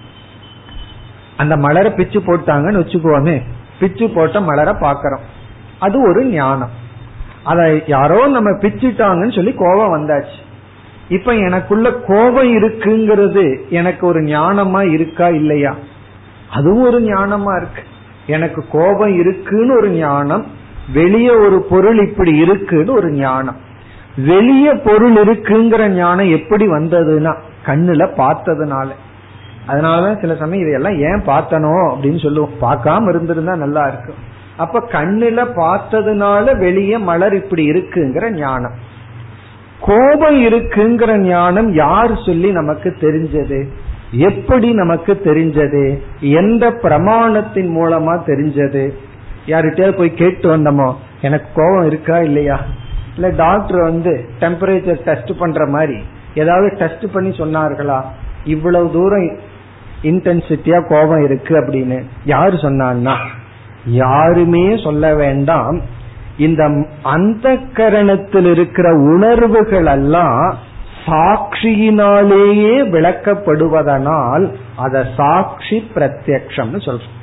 [1.38, 3.42] அந்த மலரை பிச்சு போட்டாங்கன்னு வச்சுக்கோமே.
[3.80, 5.20] பிச்சு போட்ட மலரை பாக்கிறோம்
[5.80, 6.70] அது ஒரு ஞானம்.
[7.44, 10.40] அத யாரோ நம்ம பிச்சுட்டாங்கன்னு சொல்லி கோபம் வந்தாச்சு.
[11.10, 15.76] இப்ப எனக்குள்ள கோபம் இருக்குங்கிறது எனக்கு ஒரு ஞானமா இருக்கா இல்லையா?
[16.52, 17.84] அதுவும் ஒரு ஞானமா இருக்கு.
[18.26, 20.46] எனக்கு கோபம் இருக்குன்னு ஒரு ஞானம்
[20.94, 23.70] வெளியே ஒரு பொருள் இப்படி இருக்குன்னு ஒரு ஞானம்.
[24.16, 27.36] வெளிய பொருள் இருக்குங்கிற ஞானம் எப்படி வந்ததுன்னா
[27.66, 28.88] கண்ணுல பார்த்ததுனால.
[29.68, 32.54] அதனாலதான் சில சமயம் இதையெல்லாம் ஏன் பார்த்தனோ அப்படின்னு சொல்லுவோம்.
[32.62, 34.30] பார்க்காம இருந்திருந்தா நல்லா இருக்கும்.
[34.58, 38.74] அப்ப கண்ணுல பார்த்ததுனால வெளியே மலர் இப்படி இருக்குங்கிற ஞானம்.
[39.80, 43.68] கோபம் இருக்குங்கிற ஞானம் யார் சொல்லி நமக்கு தெரிஞ்சது?
[44.12, 46.00] எப்படி நமக்கு தெரிஞ்சது?
[46.20, 48.92] எந்த பிரமாணத்தின் மூலமா தெரிஞ்சது?
[49.46, 50.94] யார்கிட்டயாவது போய் கேட்டு வந்தோமோ?
[51.22, 52.60] எனக்கு கோபம் இருக்கா இல்லையா?
[53.16, 55.98] இல்ல டாக்டர் வந்து டெம்பரேச்சர் டெஸ்ட் பண்ற மாதிரி
[56.36, 58.02] ஏதாவது டெஸ்ட் பண்ணி சொன்னார்களா?
[58.44, 59.38] இவ்வளவு தூரம்
[60.04, 63.18] இன்டென்சிட்டியா கோபம் இருக்கு அப்படின்னு யாரு சொன்னான்னா?
[63.86, 65.82] யாருமே சொல்ல வேண்டாம்.
[66.38, 70.58] இந்த அந்த கரணத்தில் இருக்கிற உணர்வுகள் எல்லாம்
[71.06, 77.20] சாட்சியினாலேயே விளக்கப்படுவதனால் அத சாட்சி பிரத்யக்ஷம்னு சொல்றோம்.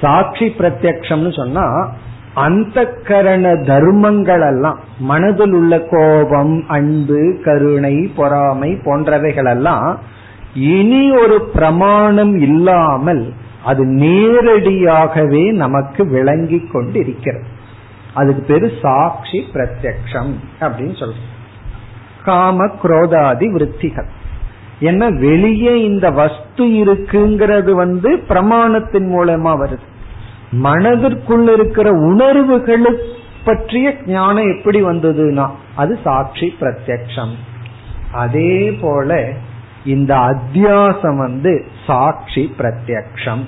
[0.00, 1.92] சாட்சி பிரத்யக்ஷம்னு சொன்னா
[2.34, 9.98] அந்த கரண தர்மங்கள் எல்லாம் மனதில் உள்ள கோபம் அன்பு கருணை பொறாமை போன்றவைகள் எல்லாம்
[10.54, 13.32] இனி ஒரு பிரமாணம் இல்லாமல்
[13.64, 17.44] அது நேரடியாகவே நமக்கு விளங்கி கொண்டு இருக்கிறது
[18.14, 21.28] அதுக்கு பேரு சாட்சி பிரத்யக்ஷம் அப்படின்னு சொல்றோம்.
[22.24, 24.06] காம குரோதாதி விற்த்திகள்
[24.80, 29.86] என்ன வெளியே இந்த வஸ்து இருக்குங்கிறது வந்து பிரமாணத்தின் மூலமா வருது.
[30.50, 32.94] மனதிற்குள் இருக்கிற உணர்வுகளு
[33.44, 37.32] பற்றிய ஞானம் எப்படி வந்ததுன்னா அது சாட்சி பிரத்யக்ஷம்.
[38.12, 39.30] அதே போல
[39.84, 43.44] இந்த அத்தியாசம் வந்து சாட்சி பிரத்யக்ஷம்.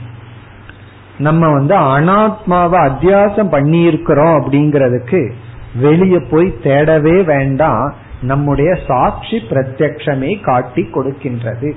[1.19, 5.33] நம்ம வந்து அனாத்மாவை அத்தியாசம் பண்ணியிருக்கிறோம் அப்படிங்கிறதுக்கு
[5.75, 7.95] வெளியே போய் தேடவே வேண்டாம்.
[8.23, 11.73] நம்முடைய சாட்சி பிரத்யக்ஷமே காட்டி கொடுக்கின்றது.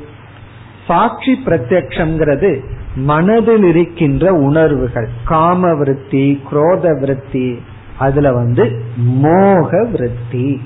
[0.87, 2.59] சாட்சி பிரத்யக்ஷங்கிறது
[2.95, 7.61] மனதில் இருக்கின்ற உணர்வுகள் காம விருத்தி குரோத விருத்தி
[7.99, 10.61] அதுல வந்து மோக விருத்தி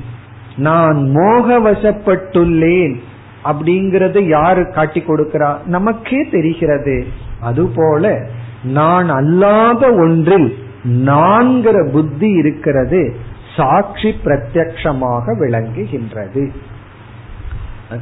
[0.57, 2.95] நான் மோக வசப்பட்டுள்ளேன்
[3.43, 5.65] அப்படிங்கறது யாரு காட்டி கொடுக்கிறா?
[5.65, 7.05] நமக்கே தெரிகிறது.
[7.41, 8.27] அதுபோல
[8.63, 13.15] நான் அல்லாத ஒன்றில் நான்கிற புத்தி இருக்கிறது
[13.55, 16.49] சாட்சி பிரத்யக்ஷமாக விளங்குகின்றது.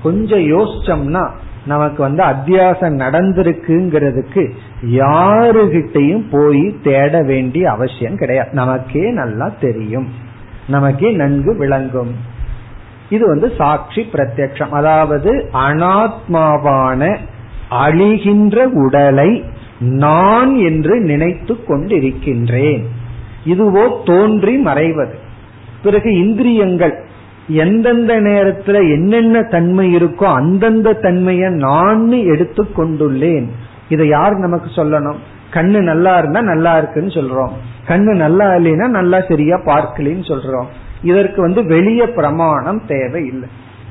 [0.03, 1.29] கொஞ்சம் யோசிச்சோம்னா
[1.67, 4.51] நமக்கு வந்து அத்தியாசம் நடந்திருக்குங்கிறதுக்கு
[4.91, 8.49] யாருகிட்டையும் போய் தேட வேண்டிய அவசியம் கிடையாது.
[8.53, 10.07] நமக்கே நல்லா தெரியும்.
[10.67, 12.15] நமக்கே நன்கு விளங்கும்.
[13.09, 14.69] இது வந்து சாட்சி பிரத்யக்ஷம்.
[14.69, 17.17] அதாவது அனாத்மாவான
[17.69, 19.43] அழிகின்ற உடலை
[19.79, 22.83] நான் என்று நினைத்து கொண்டிருக்கின்றேன்.
[23.45, 25.15] இதுவோ தோன்றி மறைவது.
[25.83, 27.06] பிறகு இந்திரியங்கள்
[27.47, 33.45] எந்தெந்த நேரத்துல என்னென்ன தன்மை இருக்கோ அந்தந்த தன்மையை நான் எடுத்து கொண்டுள்ளேன்.
[33.89, 35.15] இதை யார் நமக்கு சொல்லணும்?
[35.51, 37.49] கண்ணு நல்லா இருந்தா நல்லா இருக்குன்னு சொல்றோம்.
[37.87, 40.65] கண்ணு நல்லா இல்லைன்னா நல்லா சரியா பார்க்கலன்னு சொல்றோம்.
[41.01, 43.49] இதற்கு வந்து வெளிய பிரமாணம் தேவை இல்லை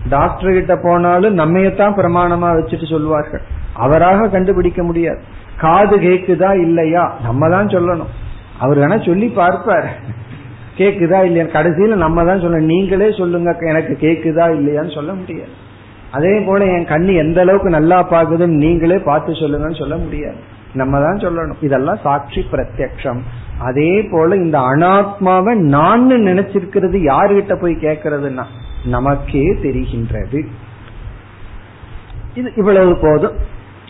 [0.08, 3.40] டாக்டர் கிட்ட போனாலும் நம்மையத்தான் பிரமாணமா வச்சுட்டு சொல்லுவார்கள்
[3.74, 5.18] அவராக கண்டுபிடிக்க முடியாது.
[5.58, 7.14] காது கேக்குதா இல்லையா?
[7.22, 8.12] நம்ம தான் சொல்லணும்.
[8.58, 9.96] அவர் வேணா சொல்லி பார்ப்பார்.
[10.78, 15.54] கேக்குதா இல்லையா கடைசியில நம்ம தான் சொல்ல நீங்களே சொல்லுங்க எனக்கு கேக்குதா இல்லையான்னு சொல்ல முடியாது.
[16.10, 20.36] அதே போல என் கண்ணு எந்த அளவுக்கு நல்லா பாக்குதுன்னு நீங்களே பார்த்து சொல்லுங்கன்னு சொல்ல முடியாது.
[20.74, 21.60] நம்ம தான் சொல்லணும்.
[21.60, 23.20] இதெல்லாம் சாட்சி பிரத்யக்ஷம்.
[23.58, 28.44] அதே போல இந்த அனாத்மாவை நான் நினைச்சிருக்கிறது யாருகிட்ட போய் கேட்கறதுன்னா
[28.84, 30.46] நமக்கே தெரிகின்றது.
[32.34, 33.36] இது இவ்வளவு போதும்.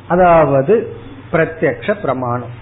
[0.08, 0.74] அதாவது
[1.32, 2.52] பிரத்யக்ஷ பிரமாணம்.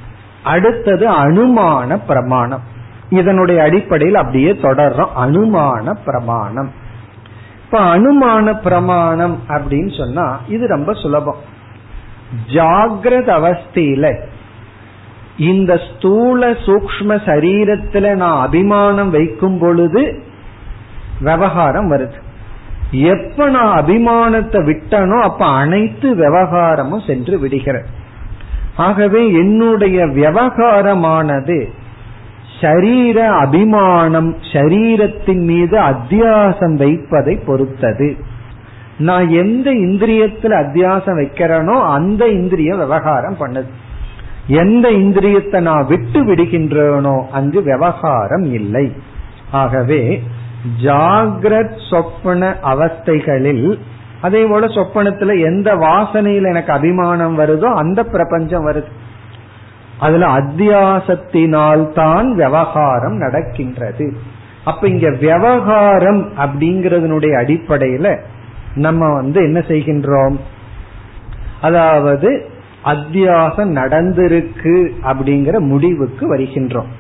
[0.43, 2.73] அடுத்தது அனுமான பிரமாணம்.
[3.09, 5.09] இதனுடைய அடிப்படையில் அப்படியே தொடர்றோம்.
[5.21, 6.73] அனுமான பிரமாணம்.
[7.65, 11.37] இப்ப அனுமான பிரமாணம் அப்படின்னு சொன்னா இது ரொம்ப சுலபம்.
[12.53, 14.23] ஜாகிரத அவஸ்தையில
[15.37, 20.23] இந்த ஸ்தூல சூக்ம சரீரத்துல நான் அபிமானம் வைக்கும் பொழுது
[21.21, 22.23] விவகாரம் வருது.
[22.91, 27.87] எப்ப நான் அபிமானத்தை விட்டனோ அப்ப அனைத்து விவகாரமும் சென்று விடுகிறேன்
[28.77, 31.69] ஆகவே என்னுடைய விவகாரமானது
[32.61, 38.17] ஷரீர அபிமானம் ஷரீரத்தின் மீது அத்தியாசம் வைப்பதை பொறுத்தது.
[38.99, 43.71] நான் எந்த இந்திரியத்துல அத்தியாசம் வைக்கிறேனோ அந்த இந்திரிய விவகாரம் பண்ணுது.
[44.47, 48.93] எந்த இந்திரியத்தை நான் விட்டு விடுகின்றேனோ அங்கு விவகாரம் இல்லை.
[49.51, 50.23] ஆகவே
[50.83, 53.79] ஜாகிரத் சொப்பன அவஸ்தைகளில்
[54.21, 58.91] அதே போல சொப்பனத்துல எந்த வாசனையில் எனக்கு அபிமானம் வருதோ அந்த பிரபஞ்சம் வருது.
[59.99, 64.13] அதுல அத்தியாசத்தினால் தான் விவகாரம் நடக்கின்றது.
[64.65, 68.19] அப்ப இங்க விவகாரம் அப்படிங்கறதனுடைய அடிப்படையில
[68.75, 70.37] நம்ம வந்து என்ன செய்கின்றோம்?
[71.61, 72.49] அதாவது
[72.85, 76.91] அத்தியாசம் நடந்திருக்கு அப்படிங்கிற முடிவுக்கு வருகின்றோம்.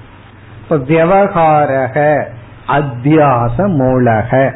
[0.62, 2.24] இப்ப விவகாரக
[2.68, 4.54] அத்தியாச மூலக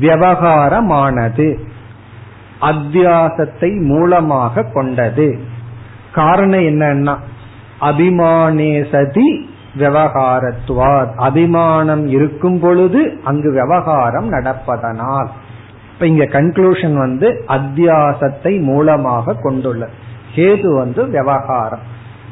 [0.00, 1.58] விவகாரமானது
[2.60, 5.38] அத்தியாசத்தை மூலமாக கொண்டது.
[6.12, 7.18] காரணம் என்னன்னா
[7.82, 11.14] அபிமானே சதி விவகாரத்துவார்.
[11.16, 15.28] அபிமானம் இருக்கும் பொழுது அங்கு விவகாரம் நடப்பதனால்.
[15.92, 19.92] இப்ப இங்க கன்க்ளூஷன் வந்து அத்தியாசத்தை மூலமாக கொண்டுள்ளது.
[20.34, 21.84] கேது வந்து விவகாரம்.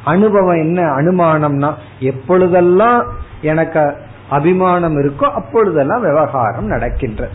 [0.03, 0.81] அனுபவம் என்ன?
[0.83, 3.03] அனுமானம்னா எப்பொழுதெல்லாம்
[3.41, 3.93] எனக்கு
[4.29, 7.31] அபிமானம் இருக்கோ அப்பொழுதெல்லாம் விவகாரம் நடக்கின்றது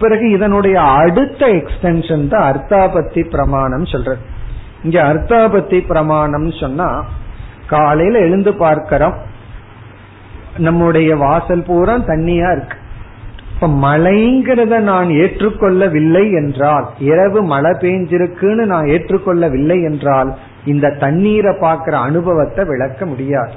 [0.00, 4.31] பிறகு இதனுடைய அடுத்த எக்ஸ்டென்ஷன் தான் அர்த்தாபத்தி பிரமாணம் சொல்றது.
[4.84, 6.88] இங்க அர்த்தாபத்தி பிரமாணம் சொன்னா
[7.66, 9.18] காலையில எழுந்து பார்க்கிறோம்.
[10.56, 12.76] நம்முடைய வாசல் பூரா தண்ணியா இருக்கு.
[13.54, 20.30] இப்ப மழைங்கிறத நான் ஏற்றுக்கொள்ளவில்லை என்றால் இரவு மழை பெஞ்சிருக்குன்னு நான் ஏற்றுக்கொள்ளவில்லை என்றால்
[20.64, 23.54] இந்த தண்ணீரை பார்க்கிற அனுபவத்தை விளக்க முடியாது.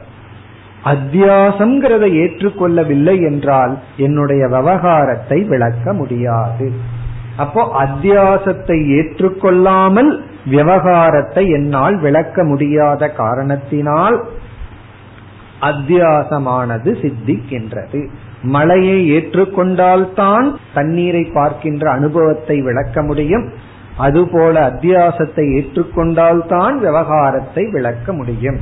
[0.83, 6.67] அத்தியாசம்ங்கிறத ஏற்றுக்கொள்ளவில்லை என்றால் என்னுடைய விவகாரத்தை விளக்க முடியாது.
[7.37, 10.11] அப்போ அத்தியாசத்தை ஏற்றுக்கொள்ளாமல்
[10.45, 14.23] விவகாரத்தை என்னால் விளக்க முடியாத காரணத்தினால்
[15.61, 18.07] அத்தியாசமானது சித்திக்கின்றது.
[18.41, 23.53] மழையை ஏற்றுக்கொண்டால்தான் தண்ணீரை பார்க்கின்ற அனுபவத்தை விளக்க முடியும்.
[23.97, 28.59] அதுபோல அத்தியாசத்தை ஏற்றுக்கொண்டால்தான் விவகாரத்தை விளக்க முடியும்.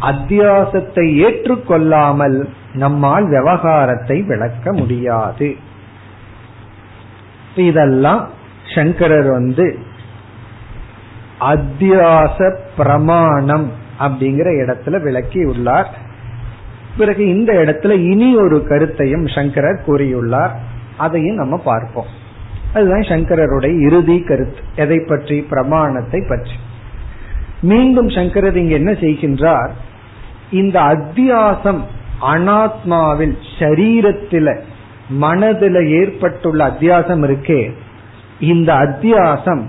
[0.00, 5.56] அத்தியாசத்தை ஏற்றுக்கொள்ளாமல் நம்மால் விவகாரத்தை விளக்க முடியாது.
[7.54, 8.28] இதெல்லாம்
[8.74, 9.78] சங்கரர் வந்து
[11.40, 15.98] அத்தியாச பிரமாணம் அப்படிங்கிற இடத்துல விளக்கி உள்ளார்.
[16.98, 20.50] பிறகு இந்த இடத்துல இனி ஒரு கருத்தையும் சங்கரர் கூறியுள்ளார்.
[20.96, 22.18] அதையும் நம்ம பார்ப்போம்.
[22.74, 24.62] அதுதான் சங்கரருடைய இறுதி கருத்து.
[24.74, 25.40] எதை பற்றி?
[25.40, 26.52] பிரமாணத்தை பற்றி.
[27.60, 29.70] மீண்டும் சங்கரர் இங்க என்ன செய்கின்றார்?
[30.50, 31.80] இந்த அத்தியாசம்
[32.22, 34.60] அனாத்மாவில் சரீரத்தில
[35.20, 37.72] மனதில ஏற்பட்டுள்ள அத்தியாசம் இருக்கே.
[38.40, 39.66] இந்த அத்தியாசம்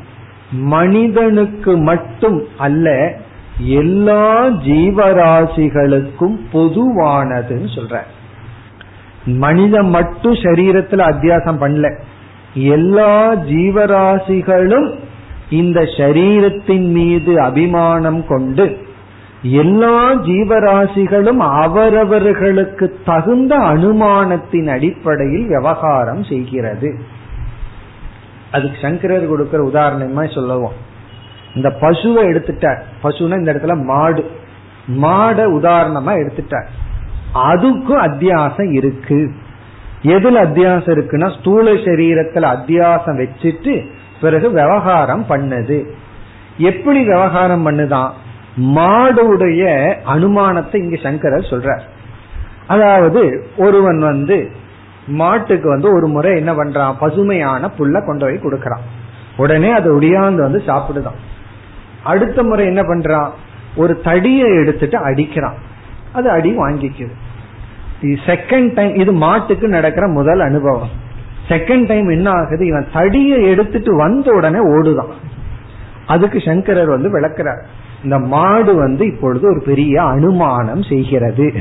[0.51, 3.13] மனிதனுக்கு மட்டும் அல்ல
[3.59, 7.99] எல்லா ஜீவராசிகளுக்கும் பொதுவானதுன்னு சொல்ற.
[9.25, 11.99] மனிதன் மட்டும் சரீரத்துல அத்தியாசம் பண்ணல.
[12.53, 14.93] எல்லா ஜீவராசிகளும்
[15.49, 18.77] இந்த சரீரத்தின் மீது அபிமானம் கொண்டு
[19.41, 27.19] எல்லா ஜீவராசிகளும் அவரவர்களுக்கு தகுந்த அனுமானத்தின் அடிப்படையில் விவகாரம் செய்கிறது.
[28.51, 30.73] அதுக்கு சங்கரர் கொடுக்கிற உதாரணமா சொல்லுவோம்.
[31.55, 32.81] இந்த பசுவை எடுத்துட்டார்.
[33.03, 34.31] பசுனா இந்த இடத்துல மாடு.
[34.87, 36.65] மாட உதாரணமா எடுத்துட்டார்.
[37.33, 39.31] அதுக்கும் அத்தியாசம் இருக்கு.
[40.03, 43.89] எதுல அத்தியாசம் இருக்குன்னா ஸ்தூல சரீரத்துல அத்தியாசம் வச்சுட்டு
[44.21, 45.85] பிறகு விவகாரம் பண்ணுது.
[46.57, 48.09] எப்படி விவகாரம் பண்ணுதான்?
[48.61, 51.81] மாடுடைய அனுமானத்தை இங்க சங்கரர் சொல்றார்.
[52.67, 54.51] அதாவது ஒருவன் வந்து
[55.11, 56.93] மாட்டுக்கு வந்து ஒரு முறை என்ன பண்றான்?
[56.99, 58.83] பசுமையான புல்ல கொண்டு போய் கொடுக்கறான்.
[59.37, 61.19] உடனே அது ஒடியாந்து வந்து சாப்பிடுதான்.
[62.03, 63.29] அடுத்த முறை என்ன பண்றான்?
[63.75, 65.53] ஒரு தடியை எடுத்துட்டு அடிக்கிறான்.
[66.13, 67.11] அது அடி வாங்கிக்குது.
[68.01, 70.89] செகண்ட் டைம் இது மாட்டுக்கு நடக்கிற முதல் அனுபவம்.
[71.47, 72.65] செகண்ட் டைம் என்ன ஆகுது?
[72.65, 75.11] இவன் தடியை எடுத்துட்டு வந்த உடனே ஓடுதான்.
[76.07, 77.63] அதுக்கு சங்கரர் வந்து விளக்குறார்.
[78.03, 81.53] இந்த மாடு வந்து இப்பொழுது ஒரு பெரிய அனுமானம் செய்கிறது.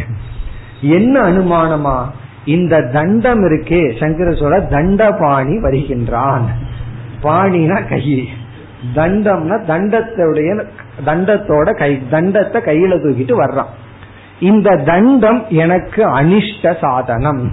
[0.81, 2.05] என்ன அனுமானமா?
[2.45, 6.45] இந்த தண்டம் இருக்கே சங்கர சொல்ல தண்டபாணி வருகின்றான்.
[7.23, 8.29] பாணினா கை.
[8.95, 10.65] தண்டம்னா தண்டத்துடைய
[11.07, 13.71] தண்டத்தோட கை தண்டத்தை கையில தூக்கிட்டு வர்றான்.
[14.41, 17.53] இந்த தண்டம் எனக்கு அனிஷ்ட சாதனம்.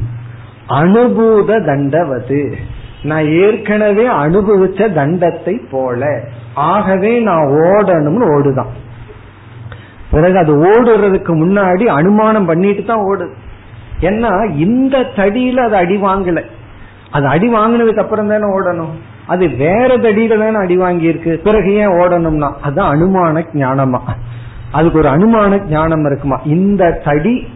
[0.70, 2.58] அனுபூத தண்டவது
[3.04, 6.24] நான் ஏற்கனவே அனுபவிச்ச தண்டத்தை போல.
[6.54, 8.86] ஆகவே நான் ஓடணும்னு ஓடுதான்.
[10.12, 13.34] பிறகு அது ஓடுறதுக்கு முன்னாடி அனுமானம் பண்ணிட்டு தான் ஓடுது.
[14.02, 16.46] ஏன்னா இந்த தடியில அது அடி வாங்கல.
[17.12, 18.92] அது அடி வாங்கினதுக்கு அப்புறம் தானே ஓடணும்.
[19.28, 24.00] அது வேற தடியில தானே அடி வாங்கி இருக்கு பிறகு ஏன் ஓடணும்னா அதுதான் அனுமான ஞானமா.
[24.72, 26.40] அதுக்கு ஒரு அனுமான ஞானம் இருக்குமா?
[26.46, 27.48] இந்த தடி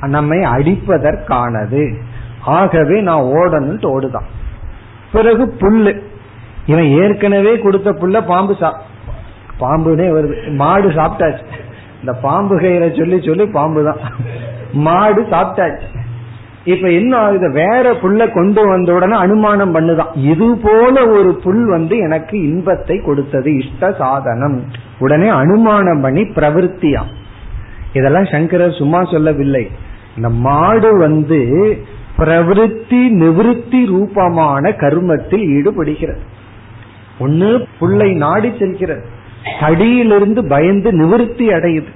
[0.00, 1.98] நம்மை அடிப்பதற்கானது.
[2.44, 4.24] ஆகவே நான் ஓடணும்ட்டு ஓடுதான்.
[5.12, 6.02] பிறகு புல்லு.
[6.66, 8.80] இவன் ஏற்கனவே கொடுத்த புல்ல பாம்பு சா
[9.60, 10.54] பாம்புனே வருது.
[10.54, 11.44] மாடு சாப்பிட்டாச்சு.
[12.00, 13.98] இந்த பாம்பு கயிறை சொல்லி சொல்லி பாம்பு தான்
[14.72, 16.00] மாடு சாப்பிட்டாச்சு.
[16.64, 17.52] இப்ப என்ன ஆகுது?
[17.52, 20.16] வேற புல்ல கொண்டு வந்த உடனே அனுமானம் பண்ணுதான்.
[20.16, 23.56] இது போல ஒரு புல் வந்து எனக்கு இன்பத்தை கொடுத்தது.
[23.56, 24.64] இஷ்ட சாதனம்.
[24.98, 27.00] உடனே அனுமானம் பண்ணி பிரவருத்தியா
[27.92, 29.70] இதெல்லாம் சங்கரர் சும்மா சொல்லவில்லை.
[30.16, 31.48] இந்த மாடு வந்து
[32.18, 36.20] பிரவருத்தி நிவிருத்தி ரூபமான கர்மத்தில் ஈடுபடுகிறது.
[37.18, 39.04] ஒன்னு புல்லை நாடி செல்கிறது.
[39.60, 41.92] தடியிலிருந்து பயந்து நிவிருத்தி அடையுது.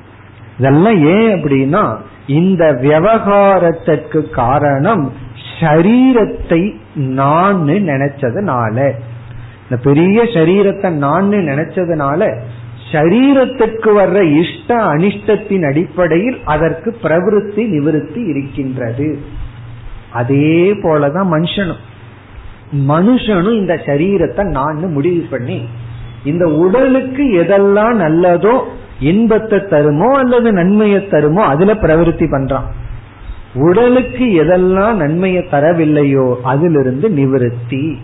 [0.59, 1.97] இதெல்லாம் ஏன் அப்படின்னா
[2.27, 5.13] இந்த விவகாரத்திற்கு காரணம்
[5.61, 8.93] ஷரீரத்தை நான் நினைச்சதுனால.
[9.63, 12.41] இந்த பெரிய சரீரத்தை நான் நினைச்சதுனால
[12.93, 19.19] சரீரத்துக்கு வர்ற இஷ்ட அனிஷ்டத்தின் அடிப்படையில் அதற்கு பிரவருத்தி நிவிருத்தி இருக்கின்றது.
[20.13, 21.83] அதே போலதான் மனுஷனும்.
[22.89, 25.63] மனுஷனும் இந்த சரீரத்தை நான் முடிவு பண்ணி
[26.25, 28.63] இந்த உடலுக்கு எதெல்லாம் நல்லதோ
[29.01, 32.65] இன்பத்தை தருமோ அல்லது நன்மையை தருமோ அதுல பிரவருத்தி பண்றான்.
[33.55, 37.97] உடலுக்கு எதெல்லாம் நன்மையை தரவில்லையோ அதிலிருந்து நிவிருத்தி.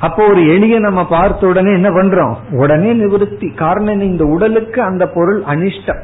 [0.00, 2.34] அப்போ ஒரு எளிய நம்ம பார்த்த உடனே என்ன பண்றோம்?
[2.50, 3.54] உடனே நிவிருத்தி.
[3.54, 6.02] காரணம் இந்த உடலுக்கு அந்த பொருள் அனிஷ்டம்.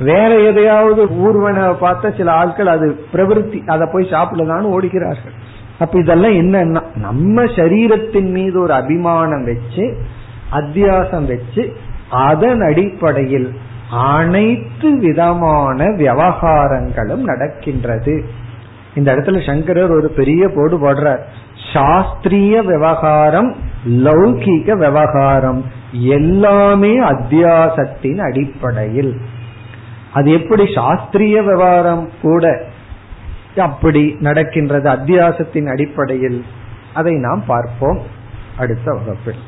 [0.00, 3.66] வேற எதையாவது ஊர்வன பார்த்த சில ஆட்கள் அது பிரவருத்தி.
[3.66, 5.36] அதை போய் சாப்பிடலான்னு ஓடுகிறார்கள்
[5.78, 9.96] அப்ப இதெல்லாம் என்னன்னா நம்ம சரீரத்தின் மீது ஒரு அபிமானம் வச்சு
[10.52, 11.72] அத்தியாசம் வச்சு
[12.10, 13.58] அதன் அடிப்படையில்
[13.90, 18.24] அனைத்து விதமான விவகாரங்களும் நடக்கின்றது.
[18.94, 21.20] இந்த இடத்துல சங்கரர் ஒரு பெரிய போடு போடுறார்.
[21.72, 23.56] சாஸ்திரிய விவகாரம்
[23.88, 29.20] லௌகீக விவகாரம் எல்லாமே அத்தியாசத்தின் அடிப்படையில்.
[30.12, 32.62] அது எப்படி சாஸ்திரிய விவகாரம் கூட
[33.56, 36.44] அப்படி நடக்கின்றது அத்தியாசத்தின் அடிப்படையில்?
[36.94, 38.00] அதை நாம் பார்ப்போம்.
[38.58, 39.47] அடுத்த வகுப்பில்.